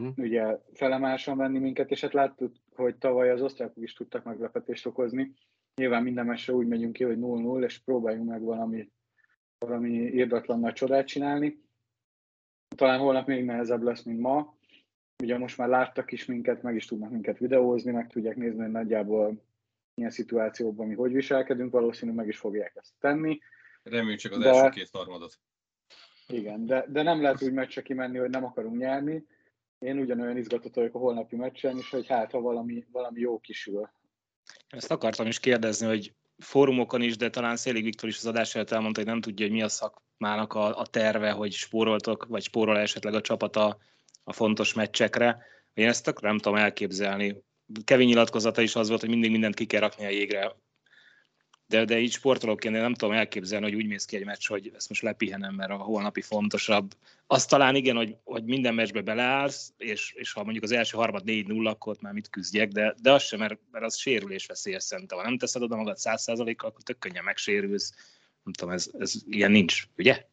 mm. 0.00 0.08
ugye 0.16 0.58
felemásan 0.72 1.36
venni 1.36 1.58
minket, 1.58 1.90
és 1.90 2.00
hát 2.00 2.12
láttuk, 2.12 2.54
hogy 2.74 2.96
tavaly 2.96 3.30
az 3.30 3.42
osztrákok 3.42 3.82
is 3.82 3.92
tudtak 3.92 4.24
meglepetést 4.24 4.86
okozni. 4.86 5.32
Nyilván 5.74 6.02
minden 6.02 6.26
mesre 6.26 6.52
úgy 6.52 6.66
megyünk 6.66 6.92
ki, 6.92 7.04
hogy 7.04 7.16
0-0, 7.20 7.64
és 7.64 7.78
próbáljunk 7.78 8.28
meg 8.28 8.42
valami, 8.42 8.90
valami 9.58 9.90
írdatlan 9.90 10.60
nagy 10.60 10.72
csodát 10.72 11.06
csinálni. 11.06 11.62
Talán 12.76 12.98
holnap 12.98 13.26
még 13.26 13.44
nehezebb 13.44 13.82
lesz, 13.82 14.02
mint 14.02 14.20
ma. 14.20 14.56
Ugye 15.22 15.38
most 15.38 15.58
már 15.58 15.68
láttak 15.68 16.12
is 16.12 16.24
minket, 16.24 16.62
meg 16.62 16.74
is 16.74 16.86
tudnak 16.86 17.10
minket 17.10 17.38
videózni, 17.38 17.90
meg 17.92 18.06
tudják 18.06 18.36
nézni, 18.36 18.60
hogy 18.60 18.70
nagyjából 18.70 19.42
milyen 19.98 20.12
szituációban 20.12 20.86
mi 20.86 20.94
hogy 20.94 21.12
viselkedünk, 21.12 21.72
valószínűleg 21.72 22.16
meg 22.16 22.28
is 22.28 22.38
fogják 22.38 22.72
ezt 22.74 22.92
tenni. 23.00 23.38
Reméljük 23.82 24.18
csak 24.20 24.32
az 24.32 24.38
de, 24.38 24.48
első 24.48 24.68
két 24.68 24.88
harmadot. 24.92 25.38
Igen, 26.26 26.66
de, 26.66 26.84
de 26.88 27.02
nem 27.02 27.22
lehet 27.22 27.42
úgy 27.42 27.52
meccse 27.52 27.82
kimenni, 27.82 28.18
hogy 28.18 28.30
nem 28.30 28.44
akarunk 28.44 28.78
nyerni. 28.78 29.26
Én 29.78 29.98
ugyanolyan 29.98 30.36
izgatott 30.36 30.74
vagyok 30.74 30.94
a 30.94 30.98
holnapi 30.98 31.36
meccsen 31.36 31.76
is, 31.76 31.90
hogy 31.90 32.06
hát 32.06 32.30
ha 32.30 32.40
valami, 32.40 32.86
valami 32.92 33.20
jó 33.20 33.38
kisül. 33.38 33.90
Ezt 34.68 34.90
akartam 34.90 35.26
is 35.26 35.40
kérdezni, 35.40 35.86
hogy 35.86 36.14
fórumokon 36.38 37.02
is, 37.02 37.16
de 37.16 37.30
talán 37.30 37.56
Szélig 37.56 37.84
Viktor 37.84 38.08
is 38.08 38.16
az 38.16 38.26
adás 38.26 38.54
előtt 38.54 38.70
elmondta, 38.70 39.00
hogy 39.00 39.08
nem 39.08 39.20
tudja, 39.20 39.46
hogy 39.46 39.54
mi 39.54 39.62
a 39.62 39.68
szakmának 39.68 40.54
a, 40.54 40.78
a 40.78 40.86
terve, 40.86 41.30
hogy 41.30 41.52
spóroltok, 41.52 42.26
vagy 42.26 42.42
spórol 42.42 42.78
esetleg 42.78 43.14
a 43.14 43.20
csapat 43.20 43.56
a, 43.56 43.78
a 44.24 44.32
fontos 44.32 44.74
meccsekre. 44.74 45.42
Én 45.74 45.88
ezt 45.88 46.20
nem 46.20 46.38
tudom 46.38 46.58
elképzelni. 46.58 47.46
Kevin 47.84 48.06
nyilatkozata 48.06 48.60
is 48.60 48.74
az 48.74 48.88
volt, 48.88 49.00
hogy 49.00 49.08
mindig 49.08 49.30
mindent 49.30 49.54
ki 49.54 49.66
kell 49.66 49.80
rakni 49.80 50.04
a 50.04 50.08
jégre. 50.08 50.56
De, 51.66 51.84
de 51.84 51.98
így 51.98 52.12
sportolóként 52.12 52.74
én 52.74 52.80
nem 52.80 52.94
tudom 52.94 53.14
elképzelni, 53.14 53.64
hogy 53.64 53.74
úgy 53.74 53.86
mész 53.86 54.04
ki 54.04 54.16
egy 54.16 54.24
meccs, 54.24 54.46
hogy 54.46 54.72
ezt 54.74 54.88
most 54.88 55.02
lepihenem, 55.02 55.54
mert 55.54 55.70
a 55.70 55.76
holnapi 55.76 56.20
fontosabb. 56.20 56.94
Azt 57.26 57.48
talán 57.48 57.74
igen, 57.74 57.96
hogy, 57.96 58.16
hogy 58.24 58.44
minden 58.44 58.74
meccsbe 58.74 59.00
beleállsz, 59.00 59.72
és, 59.76 60.12
és 60.16 60.32
ha 60.32 60.42
mondjuk 60.42 60.64
az 60.64 60.72
első 60.72 60.96
harmad 60.96 61.22
4-0, 61.26 61.66
akkor 61.66 61.96
már 62.00 62.12
mit 62.12 62.30
küzdjek, 62.30 62.68
de, 62.68 62.94
de 63.02 63.12
az 63.12 63.22
sem, 63.22 63.38
mert, 63.38 63.58
mert 63.70 63.84
az 63.84 63.96
sérülés 63.96 64.46
veszélyes 64.46 64.82
szerintem. 64.82 65.18
Ha 65.18 65.24
nem 65.24 65.38
teszed 65.38 65.62
oda 65.62 65.76
magad 65.76 65.96
100%-kal, 66.00 66.68
akkor 66.68 66.82
tök 66.82 66.98
könnyen 66.98 67.24
megsérülsz. 67.24 67.94
Nem 68.42 68.52
tudom, 68.52 68.74
ez, 68.74 68.90
ez 68.98 69.14
ilyen 69.26 69.50
nincs, 69.50 69.82
ugye? 69.96 70.26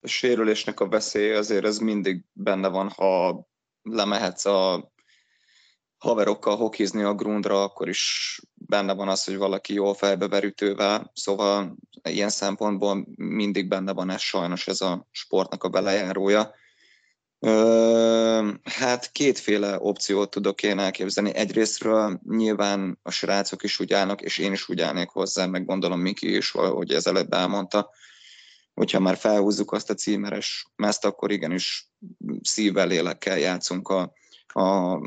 A 0.00 0.06
sérülésnek 0.06 0.80
a 0.80 0.88
veszély 0.88 1.32
azért 1.32 1.64
ez 1.64 1.78
mindig 1.78 2.20
benne 2.32 2.68
van, 2.68 2.88
ha 2.88 3.46
lemehetsz 3.82 4.44
a 4.44 4.92
haverokkal 6.04 6.56
hokizni 6.56 7.02
a 7.02 7.14
grundra, 7.14 7.62
akkor 7.62 7.88
is 7.88 8.40
benne 8.54 8.92
van 8.94 9.08
az, 9.08 9.24
hogy 9.24 9.36
valaki 9.36 9.72
jól 9.72 9.94
fejbeverítővel, 9.94 11.10
szóval 11.14 11.76
ilyen 12.02 12.28
szempontból 12.28 13.06
mindig 13.16 13.68
benne 13.68 13.92
van 13.92 14.10
ez 14.10 14.20
sajnos 14.20 14.66
ez 14.66 14.80
a 14.80 15.08
sportnak 15.10 15.64
a 15.64 15.68
belejárója. 15.68 16.54
Hát 18.62 19.12
kétféle 19.12 19.76
opciót 19.80 20.30
tudok 20.30 20.62
én 20.62 20.78
elképzelni. 20.78 21.34
Egyrésztről 21.34 22.20
nyilván 22.28 22.98
a 23.02 23.10
srácok 23.10 23.62
is 23.62 23.80
úgy 23.80 23.92
állnak, 23.92 24.20
és 24.20 24.38
én 24.38 24.52
is 24.52 24.68
úgy 24.68 24.80
állnék 24.80 25.08
hozzá, 25.08 25.46
meg 25.46 25.64
gondolom 25.64 26.00
Miki 26.00 26.36
is, 26.36 26.50
hogy 26.50 26.92
ez 26.92 27.06
előbb 27.06 27.32
elmondta, 27.32 27.90
hogyha 28.74 29.00
már 29.00 29.16
felhúzzuk 29.16 29.72
azt 29.72 29.90
a 29.90 29.94
címeres 29.94 30.66
mezt, 30.76 31.04
akkor 31.04 31.30
igenis 31.30 31.90
szívvel, 32.42 32.86
lélekkel 32.86 33.38
játszunk 33.38 33.88
a, 33.88 34.12
a 34.46 34.98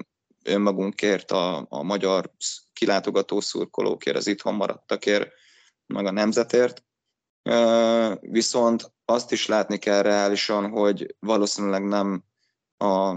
önmagunkért, 0.48 1.32
a, 1.32 1.66
a 1.70 1.84
magyar 1.84 2.32
kilátogató 2.74 3.40
szurkolókért, 3.40 4.16
az 4.16 4.28
itthon 4.28 4.56
maradtakért, 4.56 5.32
meg 5.86 6.06
a 6.06 6.12
nemzetért. 6.12 6.86
Viszont 8.20 8.92
azt 9.06 9.32
is 9.32 9.46
látni 9.46 9.78
kell 9.78 10.02
reálisan, 10.02 10.70
hogy 10.70 11.16
valószínűleg 11.20 11.84
nem 11.84 12.24
a, 12.78 13.10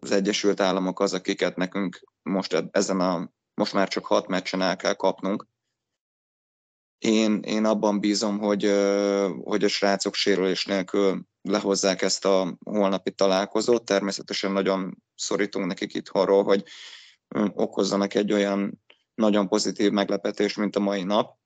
az 0.00 0.10
Egyesült 0.10 0.60
Államok 0.60 1.00
az, 1.00 1.14
akiket 1.14 1.56
nekünk 1.56 2.04
most 2.22 2.64
ezen 2.70 3.00
a, 3.00 3.32
most 3.54 3.72
már 3.72 3.88
csak 3.88 4.06
hat 4.06 4.26
meccsen 4.26 4.62
el 4.62 4.76
kell 4.76 4.94
kapnunk. 4.94 5.46
Én, 6.98 7.40
én 7.42 7.64
abban 7.64 8.00
bízom, 8.00 8.38
hogy, 8.38 8.62
hogy 9.42 9.64
a 9.64 9.68
srácok 9.68 10.14
sérülés 10.14 10.64
nélkül 10.64 11.26
lehozzák 11.48 12.02
ezt 12.02 12.24
a 12.24 12.56
holnapi 12.64 13.10
találkozót. 13.10 13.84
Természetesen 13.84 14.52
nagyon 14.52 15.02
szorítunk 15.14 15.66
nekik 15.66 15.94
itthonról, 15.94 16.44
hogy 16.44 16.64
okozzanak 17.54 18.14
egy 18.14 18.32
olyan 18.32 18.82
nagyon 19.14 19.48
pozitív 19.48 19.90
meglepetést, 19.90 20.56
mint 20.56 20.76
a 20.76 20.80
mai 20.80 21.02
nap. 21.02 21.38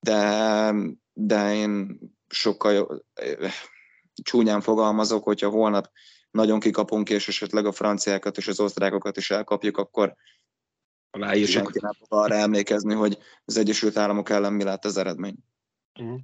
De, 0.00 0.74
de 1.12 1.54
én 1.54 1.98
sokkal 2.28 3.04
csúnyán 4.22 4.60
fogalmazok, 4.60 5.24
hogyha 5.24 5.50
holnap 5.50 5.90
nagyon 6.30 6.60
kikapunk, 6.60 7.10
és 7.10 7.28
esetleg 7.28 7.66
a 7.66 7.72
franciákat 7.72 8.36
és 8.36 8.48
az 8.48 8.60
osztrákokat 8.60 9.16
is 9.16 9.30
elkapjuk, 9.30 9.76
akkor 9.76 10.16
senki 11.44 11.78
nem 11.80 11.92
fog 11.92 12.06
arra 12.08 12.34
emlékezni, 12.34 12.94
hogy 12.94 13.18
az 13.44 13.56
Egyesült 13.56 13.96
Államok 13.96 14.30
ellen 14.30 14.52
mi 14.52 14.64
lett 14.64 14.84
az 14.84 14.96
eredmény. 14.96 15.36
Mm. 16.02 16.14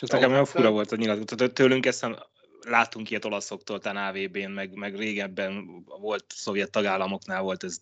Csak 0.00 0.10
nekem 0.10 0.32
olyan 0.32 0.44
fura 0.44 0.70
volt 0.70 0.92
a 0.92 0.96
nyilatkozat. 0.96 1.54
Tőlünk 1.54 1.86
ezt 1.86 2.06
látunk 2.60 3.10
ilyet 3.10 3.24
olaszoktól, 3.24 3.78
talán 3.78 4.14
AVB-n, 4.14 4.50
meg, 4.50 4.74
meg 4.74 4.96
régebben 4.96 5.84
volt 5.84 6.24
szovjet 6.28 6.70
tagállamoknál 6.70 7.42
volt 7.42 7.64
ez 7.64 7.78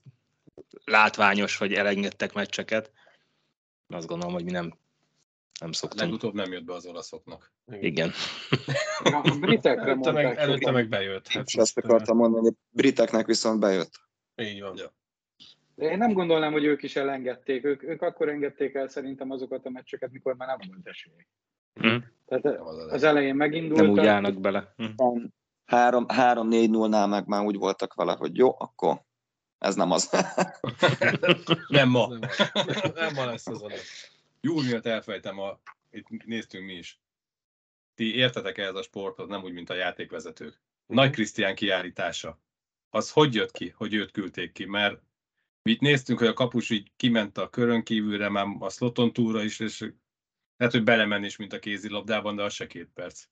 látványos, 0.85 1.57
hogy 1.57 1.72
elengedtek 1.72 2.33
meccseket. 2.33 2.92
Azt 3.88 4.07
gondolom, 4.07 4.35
hogy 4.35 4.44
mi 4.44 4.50
nem, 4.50 4.74
nem 5.61 5.72
szoktunk. 5.72 6.00
Legutóbb 6.00 6.35
nem 6.35 6.52
jött 6.52 6.64
be 6.64 6.72
az 6.72 6.87
olaszoknak. 6.87 7.52
Igen. 7.81 8.12
A 9.02 9.37
britekre 9.40 9.90
előtte, 9.90 10.12
meg, 10.12 10.37
előtte 10.37 10.70
meg 10.70 10.88
bejött. 10.88 11.28
Hát, 11.28 11.46
és 11.46 11.54
azt 11.54 11.78
akartam 11.78 12.16
mondani, 12.16 12.44
hogy 12.44 12.54
briteknek 12.70 13.26
viszont 13.26 13.61
bejött. 13.61 14.00
Így 14.37 14.61
van. 14.61 14.76
Ja. 14.76 14.92
De 15.74 15.90
én 15.90 15.98
nem 15.98 16.12
gondolnám, 16.12 16.52
hogy 16.52 16.64
ők 16.64 16.83
is 16.83 16.96
elengedték. 16.96 17.64
Ők, 17.64 17.83
ők 17.83 18.02
akkor 18.02 18.28
engedték 18.28 18.74
el 18.74 18.88
szerintem 18.88 19.31
azokat 19.31 19.66
a 19.66 19.70
meccseket, 19.70 20.12
mikor 20.12 20.37
már 20.37 20.48
nem 20.48 20.59
volt 20.68 20.87
esély. 20.87 21.26
Mm. 21.86 21.96
Tehát 22.26 22.60
az 22.90 23.02
elején 23.02 23.34
megindultak. 23.34 23.86
Nem 23.86 23.94
úgy 23.94 24.06
állnak 24.06 24.40
bele. 24.40 24.74
Mm. 24.82 25.24
Három, 25.64 26.08
három 26.08 26.48
négy 26.48 26.70
nullnál 26.70 27.06
meg 27.06 27.26
már 27.26 27.44
úgy 27.44 27.56
voltak 27.56 27.94
vele, 27.94 28.12
hogy 28.12 28.36
jó, 28.36 28.54
akkor 28.58 29.02
ez 29.58 29.74
nem 29.74 29.90
az. 29.90 30.10
nem 31.68 31.88
ma. 31.88 32.08
Nem, 32.94 33.14
ma 33.14 33.24
lesz 33.24 33.46
az 33.46 33.62
adás. 33.62 34.12
Júniat 34.40 34.86
elfejtem, 34.86 35.38
a, 35.38 35.60
itt 35.90 36.24
néztünk 36.24 36.64
mi 36.64 36.72
is. 36.72 37.00
Ti 37.94 38.14
értetek 38.14 38.58
ehhez 38.58 38.74
a 38.74 38.82
sporthoz, 38.82 39.28
nem 39.28 39.42
úgy, 39.42 39.52
mint 39.52 39.70
a 39.70 39.74
játékvezetők. 39.74 40.60
Nagy 40.86 41.10
Krisztián 41.10 41.54
kiállítása. 41.54 42.40
Az 42.90 43.10
hogy 43.10 43.34
jött 43.34 43.50
ki, 43.50 43.74
hogy 43.76 43.94
őt 43.94 44.10
küldték 44.10 44.52
ki? 44.52 44.64
Mert 44.64 45.00
mi 45.62 45.70
itt 45.70 45.80
néztünk, 45.80 46.18
hogy 46.18 46.28
a 46.28 46.32
kapus 46.32 46.70
így 46.70 46.92
kiment 46.96 47.38
a 47.38 47.48
körön 47.48 47.82
kívülre, 47.82 48.28
már 48.28 48.46
a 48.58 48.70
sloton 48.70 49.12
túra 49.12 49.42
is, 49.42 49.60
és 49.60 49.92
lehet, 50.59 50.75
hogy 50.75 50.85
belemenni 50.85 51.27
is, 51.27 51.37
mint 51.37 51.53
a 51.53 51.59
kézilabdában, 51.59 52.37
de 52.37 52.42
az 52.42 52.53
se 52.53 52.66
két 52.66 52.90
perc. 52.94 53.25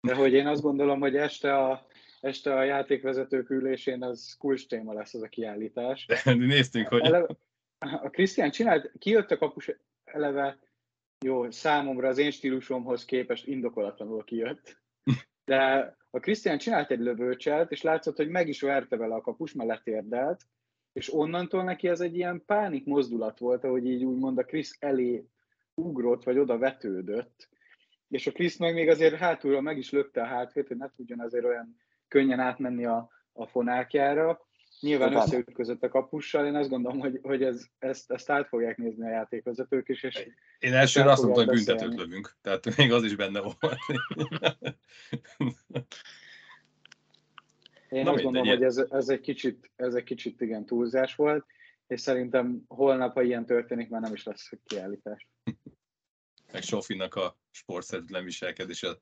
De 0.00 0.14
hogy 0.14 0.32
én 0.32 0.46
azt 0.46 0.62
gondolom, 0.62 1.00
hogy 1.00 1.16
este 1.16 1.56
a, 1.58 1.86
este 2.20 2.54
a 2.54 2.62
játékvezetők 2.62 3.50
ülésén 3.50 4.02
az 4.02 4.36
kulcs 4.38 4.66
téma 4.66 4.92
lesz 4.92 5.14
az 5.14 5.22
a 5.22 5.28
kiállítás. 5.28 6.06
De 6.24 6.34
néztünk, 6.34 6.88
hogy... 6.88 7.00
Eleve, 7.00 7.36
a 7.78 8.10
Krisztián 8.10 8.50
csinált, 8.50 8.92
kijött 8.98 9.30
a 9.30 9.38
kapus 9.38 9.70
eleve, 10.04 10.58
jó, 11.24 11.50
számomra 11.50 12.08
az 12.08 12.18
én 12.18 12.30
stílusomhoz 12.30 13.04
képest 13.04 13.46
indokolatlanul 13.46 14.24
kijött. 14.24 14.78
De 15.44 15.94
a 16.10 16.18
Krisztián 16.18 16.58
csinált 16.58 16.90
egy 16.90 17.00
lövőcselt, 17.00 17.70
és 17.70 17.82
látszott, 17.82 18.16
hogy 18.16 18.28
meg 18.28 18.48
is 18.48 18.60
verte 18.60 18.96
vele 18.96 19.14
a 19.14 19.20
kapus, 19.20 19.52
mert 19.52 19.68
letérdelt, 19.68 20.46
és 20.92 21.14
onnantól 21.14 21.64
neki 21.64 21.88
ez 21.88 22.00
egy 22.00 22.16
ilyen 22.16 22.42
pánik 22.46 22.84
mozdulat 22.84 23.38
volt, 23.38 23.64
ahogy 23.64 23.86
így 23.86 24.04
úgymond 24.04 24.38
a 24.38 24.44
Krisz 24.44 24.76
elé 24.78 25.26
ugrott, 25.80 26.24
vagy 26.24 26.38
oda 26.38 26.58
vetődött, 26.58 27.48
és 28.08 28.26
a 28.26 28.32
Krisz 28.32 28.56
meg 28.56 28.74
még 28.74 28.88
azért 28.88 29.14
hátulra 29.14 29.60
meg 29.60 29.78
is 29.78 29.90
lökte 29.90 30.22
a 30.22 30.26
hátfét, 30.26 30.68
hogy 30.68 30.76
ne 30.76 30.90
tudjon 30.96 31.20
azért 31.20 31.44
olyan 31.44 31.76
könnyen 32.08 32.40
átmenni 32.40 32.84
a, 32.84 33.08
a 33.32 33.46
fonákjára, 33.46 34.48
Nyilván 34.80 35.08
Utána. 35.08 35.24
összeütközött 35.24 35.82
a 35.82 35.88
kapussal, 35.88 36.46
én 36.46 36.54
azt 36.54 36.68
gondolom, 36.68 36.98
hogy, 36.98 37.18
hogy 37.22 37.42
ez, 37.42 37.66
ezt, 37.78 38.10
ezt 38.10 38.30
át 38.30 38.48
fogják 38.48 38.76
nézni 38.76 39.06
a 39.06 39.10
játékvezetők 39.10 39.88
is, 39.88 40.02
és 40.02 40.26
Én 40.58 40.72
elsőre 40.72 41.06
el 41.06 41.12
azt 41.12 41.22
mondtam, 41.22 41.46
hogy 41.46 41.54
büntetőt 41.54 41.94
lövünk. 41.94 42.36
Tehát 42.42 42.76
még 42.76 42.92
az 42.92 43.04
is 43.04 43.16
benne 43.16 43.40
volt. 43.40 43.56
Én 47.88 48.02
Na 48.02 48.10
azt 48.10 48.22
mindegy, 48.22 48.22
gondolom, 48.22 48.48
hogy 48.48 48.62
ez, 48.62 48.76
ez, 48.76 49.08
egy 49.08 49.20
kicsit, 49.20 49.70
ez 49.76 49.94
egy 49.94 50.04
kicsit 50.04 50.40
igen 50.40 50.66
túlzás 50.66 51.14
volt, 51.14 51.46
és 51.86 52.00
szerintem 52.00 52.64
holnap, 52.68 53.14
ha 53.14 53.22
ilyen 53.22 53.46
történik, 53.46 53.88
már 53.88 54.00
nem 54.00 54.12
is 54.12 54.24
lesz 54.24 54.50
kiállítás. 54.66 55.28
Meg 56.52 56.62
Sofinak 56.62 57.14
a 57.14 57.38
sportszerűtlen 57.50 58.24
viselkedés, 58.24 58.82
a 58.82 59.00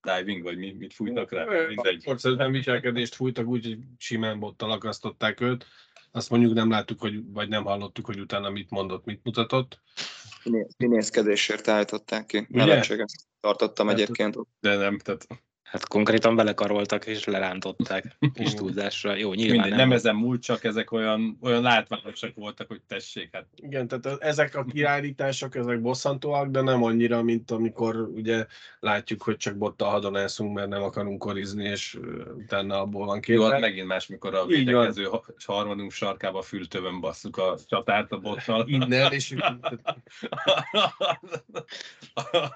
diving, 0.00 0.42
vagy 0.42 0.58
mi, 0.58 0.72
mit 0.72 0.94
fújtak 0.94 1.32
rá, 1.32 1.66
mindegy. 1.66 2.00
Sportszerűtlen 2.00 2.52
viselkedést 2.52 3.14
fújtak 3.14 3.46
úgy, 3.46 3.64
hogy 3.64 3.78
simán 3.98 4.38
bottal 4.38 4.70
akasztották 4.70 5.40
őt. 5.40 5.66
Azt 6.10 6.30
mondjuk 6.30 6.52
nem 6.52 6.70
láttuk, 6.70 7.00
hogy, 7.00 7.32
vagy 7.32 7.48
nem 7.48 7.64
hallottuk, 7.64 8.06
hogy 8.06 8.20
utána 8.20 8.50
mit 8.50 8.70
mondott, 8.70 9.04
mit 9.04 9.20
mutatott. 9.24 9.80
Színészkedésért 10.78 11.68
állították 11.68 12.26
ki. 12.26 12.38
Ugye? 12.38 12.64
Nevetséges. 12.64 13.12
Tartottam 13.40 13.86
Tehát- 13.86 14.00
egyébként. 14.02 14.36
De 14.60 14.76
nem, 14.76 14.98
tehát 14.98 15.26
Hát 15.72 15.88
konkrétan 15.88 16.36
belekaroltak 16.36 17.06
és 17.06 17.24
lerántották. 17.24 18.16
És 18.34 18.54
túlzásra. 18.54 19.16
Jó, 19.16 19.32
nyilván 19.32 19.54
mindegy, 19.54 19.70
nem. 19.70 19.88
nem 19.88 19.92
ezen 19.92 20.14
múlt, 20.14 20.42
csak 20.42 20.64
ezek 20.64 20.92
olyan, 20.92 21.38
olyan 21.42 21.62
látványosak 21.62 22.34
voltak, 22.34 22.68
hogy 22.68 22.80
tessék, 22.86 23.28
hát 23.32 23.46
Igen, 23.54 23.88
tehát 23.88 24.22
ezek 24.22 24.54
a 24.54 24.64
kiállítások, 24.64 25.54
ezek 25.54 25.80
bosszantóak, 25.80 26.48
de 26.48 26.60
nem 26.60 26.82
annyira, 26.82 27.22
mint 27.22 27.50
amikor 27.50 27.96
ugye 27.96 28.46
látjuk, 28.80 29.22
hogy 29.22 29.36
csak 29.36 29.56
bottal 29.56 29.90
hadonászunk, 29.90 30.54
mert 30.54 30.68
nem 30.68 30.82
akarunk 30.82 31.18
korizni, 31.18 31.64
és 31.64 31.98
utána 32.36 32.80
abból 32.80 33.06
van 33.06 33.20
két 33.20 33.36
jó, 33.36 33.44
hát 33.44 33.60
megint 33.60 33.86
más, 33.86 34.06
mikor 34.06 34.34
a 34.34 34.46
védekező 34.46 35.04
ha- 35.04 35.24
harmadunk 35.44 35.92
sarkába 35.92 36.42
fültövön 36.42 37.00
basszuk 37.00 37.36
a 37.36 37.58
csatát 37.66 38.12
a 38.12 38.18
bottal. 38.18 38.64
Innen, 38.68 39.12
és 39.12 39.34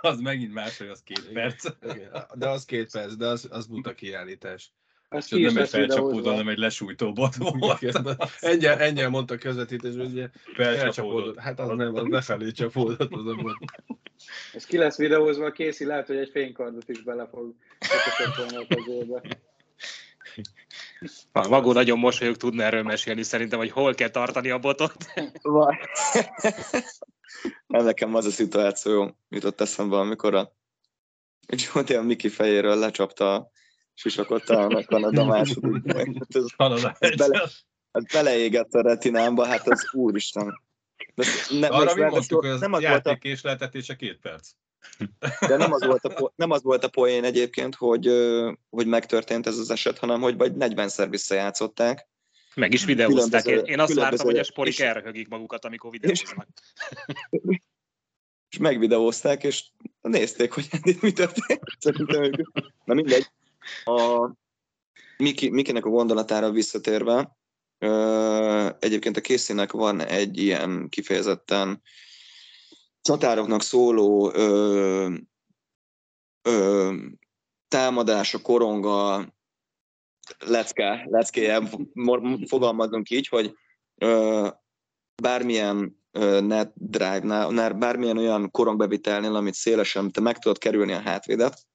az 0.01 0.21
megint 0.21 0.53
más, 0.53 0.79
hogy 0.79 0.89
az 0.89 1.03
két 1.05 1.33
perc. 1.33 1.65
Igen, 1.83 2.27
de 2.35 2.49
az 2.49 2.65
két 2.65 2.91
perc, 2.93 3.06
de 3.15 3.27
az, 3.27 3.49
az 3.51 3.67
buta 3.67 3.95
kiállítás. 3.95 4.73
Ez 5.09 5.27
ki 5.27 5.43
nem 5.43 5.57
egy 5.57 5.71
videózva. 5.71 6.31
hanem 6.31 6.49
egy 6.49 6.59
lesújtó 6.59 7.13
bot 7.13 7.35
volt. 7.37 7.83
Ennyi, 8.41 8.67
ennyi 8.87 9.03
mondta 9.03 9.35
a 9.35 9.39
közvetítés, 9.39 9.95
hogy 9.95 10.11
ugye 10.11 10.29
Felcsapódott. 10.55 11.39
Hát 11.39 11.61
az 11.61 11.77
nem, 11.77 11.95
az 11.95 12.09
befelé 12.09 12.51
csapódott 12.51 13.13
az 13.13 13.27
a 13.27 13.35
bot. 13.35 13.57
Ez 14.53 14.65
ki 14.65 14.77
lesz 14.77 14.97
videózva, 14.97 15.53
Casey 15.53 15.87
lehet, 15.87 16.07
hogy 16.07 16.17
egy 16.17 16.31
fénykardot 16.31 16.89
is 16.89 17.03
bele 17.03 17.27
fog 17.27 17.55
a 17.79 18.67
kezébe. 18.69 19.23
A 21.33 21.49
Magó 21.49 21.73
nagyon 21.73 21.99
mosolyog 21.99 22.37
tudna 22.37 22.63
erről 22.63 22.83
mesélni 22.83 23.23
szerintem, 23.23 23.59
hogy 23.59 23.71
hol 23.71 23.95
kell 23.95 24.09
tartani 24.09 24.51
a 24.51 24.59
botot. 24.59 24.95
Vaj. 25.43 25.77
Nem, 27.67 27.85
nekem 27.91 28.15
az 28.15 28.27
a 28.27 28.31
szituáció 28.31 29.19
jutott 29.29 29.61
eszembe, 29.61 29.97
amikor 29.97 30.35
a 30.35 30.57
Jordi 31.47 31.95
a 31.95 32.03
Miki 32.03 32.29
fejéről 32.29 32.77
lecsapta 32.77 33.35
a 33.35 33.51
sisakot 33.95 34.49
a 34.49 34.85
Kanada 34.87 35.25
második. 35.25 35.93
Hát 35.93 36.07
ez, 36.29 36.45
Kanada 36.57 36.97
ez, 36.99 37.17
bele, 37.17 37.49
ez 37.91 38.05
beleégett 38.13 38.73
a 38.73 38.83
retinámba, 38.83 39.47
hát 39.47 39.69
az 39.69 39.89
úristen. 39.93 40.63
De, 41.15 41.25
ne, 41.51 41.67
Arra 41.67 41.95
mi 41.95 42.01
nem, 42.01 42.11
mondtuk, 42.11 42.41
hogy 42.41 42.51
az 42.51 42.61
nem 42.61 42.73
az 42.73 42.81
volt 42.81 42.93
a, 42.93 43.09
játékkésleltetése 43.09 43.97
két 43.97 44.19
perc. 44.19 44.51
de 45.49 45.57
nem 45.57 45.73
az, 45.73 45.85
volt 45.85 46.05
a, 46.05 46.09
po- 46.15 46.33
nem 46.37 46.51
az 46.51 46.63
volt 46.63 46.85
a 46.85 46.89
poén 46.89 47.25
egyébként, 47.25 47.75
hogy, 47.75 48.07
hogy 48.71 48.87
megtörtént 48.87 49.47
ez 49.47 49.59
az 49.59 49.71
eset, 49.71 49.99
hanem 49.99 50.21
hogy 50.21 50.37
vagy 50.37 50.53
40-szer 50.59 51.07
visszajátszották. 51.11 52.09
Meg 52.55 52.73
is 52.73 52.85
videózták. 52.85 53.45
Én, 53.45 53.51
Különböző- 53.51 53.73
én 53.73 53.81
azt 53.81 53.95
vártam, 53.95 54.27
hogy 54.27 54.39
a 54.39 54.45
sporik 54.45 54.73
és- 54.73 54.81
elröhögik 54.81 55.29
magukat, 55.29 55.65
amikor 55.65 55.91
videóznak. 55.91 56.49
és 58.51 58.59
megvideózták, 58.59 59.45
és 59.45 59.65
nézték, 60.09 60.53
hogy 60.53 60.69
hát 60.71 60.87
itt 60.91 61.01
mi 61.01 61.13
történt. 61.13 61.61
Na 62.85 62.95
mindegy. 62.95 63.31
A 63.85 64.31
Miki, 65.17 65.51
Mikinek 65.51 65.85
a 65.85 65.91
gondolatára 65.91 66.51
visszatérve, 66.51 67.37
egyébként 68.79 69.17
a 69.17 69.21
Készének 69.21 69.73
van 69.73 70.01
egy 70.01 70.39
ilyen 70.39 70.89
kifejezetten 70.89 71.83
csatároknak 73.01 73.63
szóló 73.63 74.33
ö, 74.35 75.15
ö, 76.43 76.95
támadása, 77.69 78.39
koronga, 78.39 79.35
lecke, 80.39 81.07
leckéje, 81.11 81.69
fogalmazunk 82.47 83.11
így, 83.11 83.29
hogy 83.29 83.55
ö, 83.95 84.49
bármilyen 85.23 86.05
net 86.41 86.73
drive-nál, 86.75 87.51
nál, 87.51 87.73
bármilyen 87.73 88.19
olyan 88.19 88.51
korongbevitelnél, 88.51 89.35
amit 89.35 89.55
szélesen 89.55 90.13
te 90.13 90.21
meg 90.21 90.39
tudod 90.39 90.59
kerülni 90.59 90.93
a 90.93 91.01
hátvédet, 91.01 91.67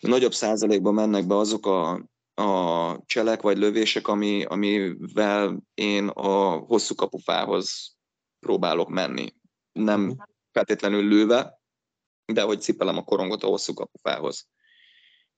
nagyobb 0.00 0.34
százalékban 0.34 0.94
mennek 0.94 1.26
be 1.26 1.36
azok 1.36 1.66
a, 1.66 1.90
a 2.34 3.02
cselek 3.06 3.42
vagy 3.42 3.58
lövések, 3.58 4.08
ami, 4.08 4.44
amivel 4.44 5.62
én 5.74 6.08
a 6.08 6.56
hosszú 6.56 6.94
kapufához 6.94 7.96
próbálok 8.40 8.88
menni. 8.88 9.34
Nem 9.72 10.16
feltétlenül 10.52 11.08
lőve, 11.08 11.60
de 12.32 12.42
hogy 12.42 12.60
cipelem 12.60 12.96
a 12.96 13.04
korongot 13.04 13.42
a 13.42 13.46
hosszú 13.46 13.74
kapufához. 13.74 14.48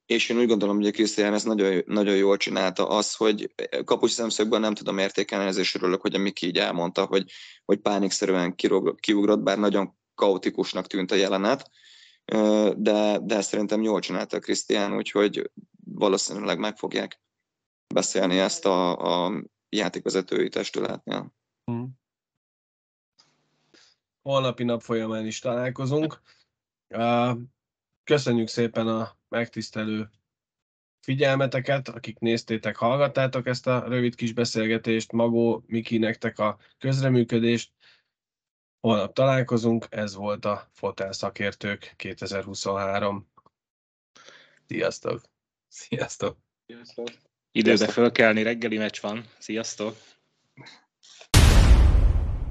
És 0.07 0.29
én 0.29 0.39
úgy 0.39 0.47
gondolom, 0.47 0.77
hogy 0.77 0.87
a 0.87 0.91
Krisztián 0.91 1.35
ezt 1.35 1.47
nagyon, 1.47 1.83
nagyon 1.87 2.17
jól 2.17 2.37
csinálta, 2.37 2.89
az, 2.89 3.15
hogy 3.15 3.55
kapus 3.85 4.11
szemszögből 4.11 4.59
nem 4.59 4.75
tudom 4.75 4.99
értékelni, 4.99 5.47
ezért 5.47 5.75
örülök, 5.75 6.01
hogy 6.01 6.15
a 6.15 6.19
Miki 6.19 6.47
így 6.47 6.59
elmondta, 6.59 7.05
hogy, 7.05 7.31
hogy 7.65 7.79
pánikszerűen 7.79 8.55
kirog- 8.55 9.01
kiugrott, 9.01 9.41
bár 9.41 9.59
nagyon 9.59 9.97
kaotikusnak 10.15 10.87
tűnt 10.87 11.11
a 11.11 11.15
jelenet, 11.15 11.71
de, 12.77 13.19
de 13.23 13.41
szerintem 13.41 13.83
jól 13.83 14.01
csinálta 14.01 14.37
a 14.37 14.41
Krisztián, 14.41 14.97
úgyhogy 14.97 15.51
valószínűleg 15.85 16.59
meg 16.59 16.77
fogják 16.77 17.21
beszélni 17.95 18.39
ezt 18.39 18.67
a, 18.67 18.97
a 19.27 19.43
játékvezetői 19.69 20.49
testületnél. 20.49 21.35
holnapi 24.23 24.65
nap 24.65 24.83
folyamán 24.83 25.27
is 25.27 25.39
találkozunk. 25.39 26.21
Köszönjük 28.07 28.49
szépen 28.49 28.89
a 28.89 29.17
megtisztelő 29.29 30.11
figyelmeteket, 31.01 31.89
akik 31.89 32.19
néztétek, 32.19 32.77
hallgattátok 32.77 33.47
ezt 33.47 33.67
a 33.67 33.89
rövid 33.89 34.15
kis 34.15 34.33
beszélgetést, 34.33 35.13
Magó, 35.13 35.65
Miki, 35.67 35.99
nektek 35.99 36.39
a 36.39 36.59
közreműködést. 36.79 37.73
Holnap 38.81 39.15
találkozunk, 39.15 39.87
ez 39.91 40.15
volt 40.15 40.45
a 40.45 40.69
Fotel 40.73 41.13
Szakértők 41.13 41.95
2023. 41.97 43.29
Sziasztok! 44.67 45.21
Sziasztok! 45.69 46.39
Sziasztok. 46.67 47.09
Időbe 47.53 47.89
fölkelni, 47.89 48.43
reggeli 48.43 48.77
meccs 48.77 49.01
van. 49.01 49.25
Sziasztok! 49.39 49.97